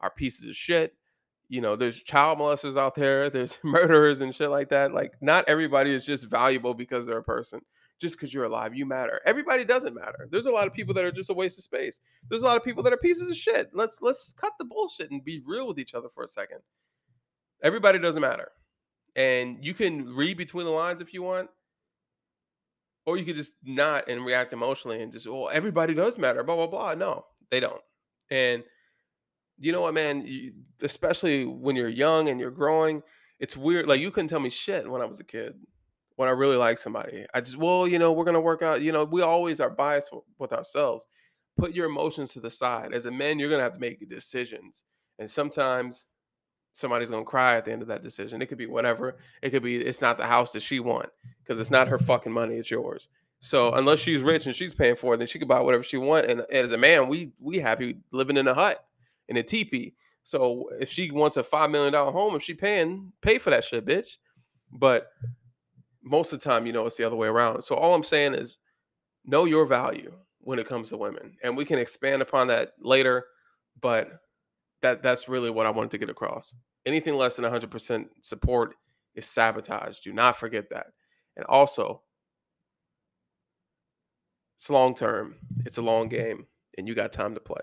are 0.00 0.10
pieces 0.10 0.48
of 0.48 0.56
shit. 0.56 0.94
You 1.48 1.60
know, 1.60 1.76
there's 1.76 2.02
child 2.02 2.38
molesters 2.38 2.76
out 2.76 2.94
there, 2.94 3.30
there's 3.30 3.58
murderers 3.64 4.20
and 4.20 4.34
shit 4.34 4.50
like 4.50 4.70
that. 4.70 4.92
Like, 4.92 5.12
not 5.22 5.44
everybody 5.48 5.94
is 5.94 6.04
just 6.04 6.26
valuable 6.26 6.74
because 6.74 7.06
they're 7.06 7.18
a 7.18 7.22
person 7.22 7.60
just 8.00 8.16
because 8.16 8.32
you're 8.32 8.44
alive, 8.44 8.74
you 8.74 8.86
matter. 8.86 9.20
Everybody 9.26 9.64
doesn't 9.64 9.94
matter. 9.94 10.28
There's 10.30 10.46
a 10.46 10.50
lot 10.50 10.66
of 10.66 10.72
people 10.72 10.94
that 10.94 11.04
are 11.04 11.12
just 11.12 11.30
a 11.30 11.34
waste 11.34 11.58
of 11.58 11.64
space. 11.64 12.00
There's 12.28 12.42
a 12.42 12.46
lot 12.46 12.56
of 12.56 12.64
people 12.64 12.82
that 12.84 12.92
are 12.92 12.98
pieces 12.98 13.30
of 13.30 13.36
shit. 13.36 13.70
Let's 13.74 13.98
let's 14.00 14.32
cut 14.40 14.52
the 14.58 14.64
bullshit 14.64 15.10
and 15.10 15.24
be 15.24 15.42
real 15.44 15.66
with 15.66 15.78
each 15.78 15.94
other 15.94 16.08
for 16.08 16.22
a 16.22 16.28
second. 16.28 16.58
Everybody 17.62 17.98
doesn't 17.98 18.22
matter. 18.22 18.50
And 19.16 19.64
you 19.64 19.74
can 19.74 20.14
read 20.14 20.36
between 20.36 20.64
the 20.64 20.72
lines 20.72 21.00
if 21.00 21.12
you 21.12 21.22
want. 21.22 21.50
Or 23.04 23.16
you 23.16 23.24
could 23.24 23.36
just 23.36 23.54
not 23.64 24.08
and 24.08 24.24
react 24.24 24.52
emotionally 24.52 25.02
and 25.02 25.10
just, 25.10 25.26
well, 25.26 25.48
everybody 25.50 25.94
does 25.94 26.18
matter, 26.18 26.44
blah, 26.44 26.56
blah, 26.56 26.66
blah. 26.66 26.94
No, 26.94 27.24
they 27.50 27.58
don't. 27.58 27.80
And 28.30 28.62
you 29.58 29.72
know 29.72 29.80
what, 29.80 29.94
man? 29.94 30.26
You, 30.26 30.52
especially 30.82 31.46
when 31.46 31.74
you're 31.74 31.88
young 31.88 32.28
and 32.28 32.38
you're 32.38 32.50
growing, 32.50 33.02
it's 33.40 33.56
weird. 33.56 33.86
Like 33.86 34.00
you 34.00 34.10
couldn't 34.10 34.28
tell 34.28 34.40
me 34.40 34.50
shit 34.50 34.88
when 34.88 35.00
I 35.00 35.06
was 35.06 35.20
a 35.20 35.24
kid 35.24 35.54
when 36.18 36.28
I 36.28 36.32
really 36.32 36.56
like 36.56 36.78
somebody. 36.78 37.24
I 37.32 37.40
just, 37.40 37.56
well, 37.56 37.86
you 37.86 37.96
know, 38.00 38.10
we're 38.10 38.24
gonna 38.24 38.40
work 38.40 38.60
out. 38.60 38.82
You 38.82 38.90
know, 38.90 39.04
we 39.04 39.22
always 39.22 39.60
are 39.60 39.70
biased 39.70 40.10
with 40.40 40.52
ourselves. 40.52 41.06
Put 41.56 41.74
your 41.74 41.86
emotions 41.86 42.32
to 42.32 42.40
the 42.40 42.50
side. 42.50 42.92
As 42.92 43.06
a 43.06 43.10
man, 43.12 43.38
you're 43.38 43.48
gonna 43.48 43.62
have 43.62 43.74
to 43.74 43.78
make 43.78 44.06
decisions, 44.10 44.82
and 45.20 45.30
sometimes 45.30 46.08
somebody's 46.72 47.08
gonna 47.08 47.24
cry 47.24 47.56
at 47.56 47.64
the 47.64 47.70
end 47.70 47.82
of 47.82 47.88
that 47.88 48.02
decision. 48.02 48.42
It 48.42 48.46
could 48.46 48.58
be 48.58 48.66
whatever. 48.66 49.18
It 49.42 49.50
could 49.50 49.62
be 49.62 49.76
it's 49.76 50.00
not 50.00 50.18
the 50.18 50.26
house 50.26 50.50
that 50.52 50.62
she 50.62 50.80
want 50.80 51.08
because 51.44 51.60
it's 51.60 51.70
not 51.70 51.86
her 51.86 52.00
fucking 52.00 52.32
money. 52.32 52.56
It's 52.56 52.70
yours. 52.70 53.06
So 53.38 53.68
mm-hmm. 53.68 53.78
unless 53.78 54.00
she's 54.00 54.22
rich 54.22 54.46
and 54.46 54.56
she's 54.56 54.74
paying 54.74 54.96
for 54.96 55.14
it, 55.14 55.18
then 55.18 55.28
she 55.28 55.38
can 55.38 55.46
buy 55.46 55.60
whatever 55.60 55.84
she 55.84 55.98
want. 55.98 56.28
And 56.28 56.40
as 56.50 56.72
a 56.72 56.76
man, 56.76 57.06
we 57.06 57.30
we 57.38 57.60
happy 57.60 57.98
living 58.10 58.38
in 58.38 58.48
a 58.48 58.54
hut 58.54 58.84
in 59.28 59.36
a 59.36 59.42
teepee. 59.44 59.94
So 60.24 60.68
if 60.80 60.90
she 60.90 61.12
wants 61.12 61.36
a 61.36 61.44
five 61.44 61.70
million 61.70 61.92
dollar 61.92 62.10
home, 62.10 62.34
if 62.34 62.42
she 62.42 62.54
paying, 62.54 63.12
pay 63.22 63.38
for 63.38 63.50
that 63.50 63.64
shit, 63.64 63.86
bitch. 63.86 64.16
But 64.72 65.12
most 66.02 66.32
of 66.32 66.40
the 66.40 66.44
time, 66.44 66.66
you 66.66 66.72
know, 66.72 66.86
it's 66.86 66.96
the 66.96 67.04
other 67.04 67.16
way 67.16 67.28
around. 67.28 67.62
So 67.62 67.74
all 67.74 67.94
I'm 67.94 68.04
saying 68.04 68.34
is 68.34 68.56
know 69.24 69.44
your 69.44 69.66
value 69.66 70.12
when 70.40 70.58
it 70.58 70.68
comes 70.68 70.88
to 70.88 70.96
women. 70.96 71.36
And 71.42 71.56
we 71.56 71.64
can 71.64 71.78
expand 71.78 72.22
upon 72.22 72.48
that 72.48 72.72
later, 72.80 73.26
but 73.80 74.08
that 74.82 75.02
that's 75.02 75.28
really 75.28 75.50
what 75.50 75.66
I 75.66 75.70
wanted 75.70 75.90
to 75.92 75.98
get 75.98 76.10
across. 76.10 76.54
Anything 76.86 77.14
less 77.14 77.36
than 77.36 77.44
100% 77.44 78.06
support 78.22 78.74
is 79.14 79.26
sabotage. 79.26 79.98
Do 80.00 80.12
not 80.12 80.38
forget 80.38 80.70
that. 80.70 80.86
And 81.36 81.44
also, 81.46 82.02
it's 84.56 84.70
long 84.70 84.94
term. 84.94 85.36
It's 85.66 85.78
a 85.78 85.82
long 85.82 86.08
game 86.08 86.46
and 86.76 86.88
you 86.88 86.94
got 86.94 87.12
time 87.12 87.34
to 87.34 87.40
play. 87.40 87.60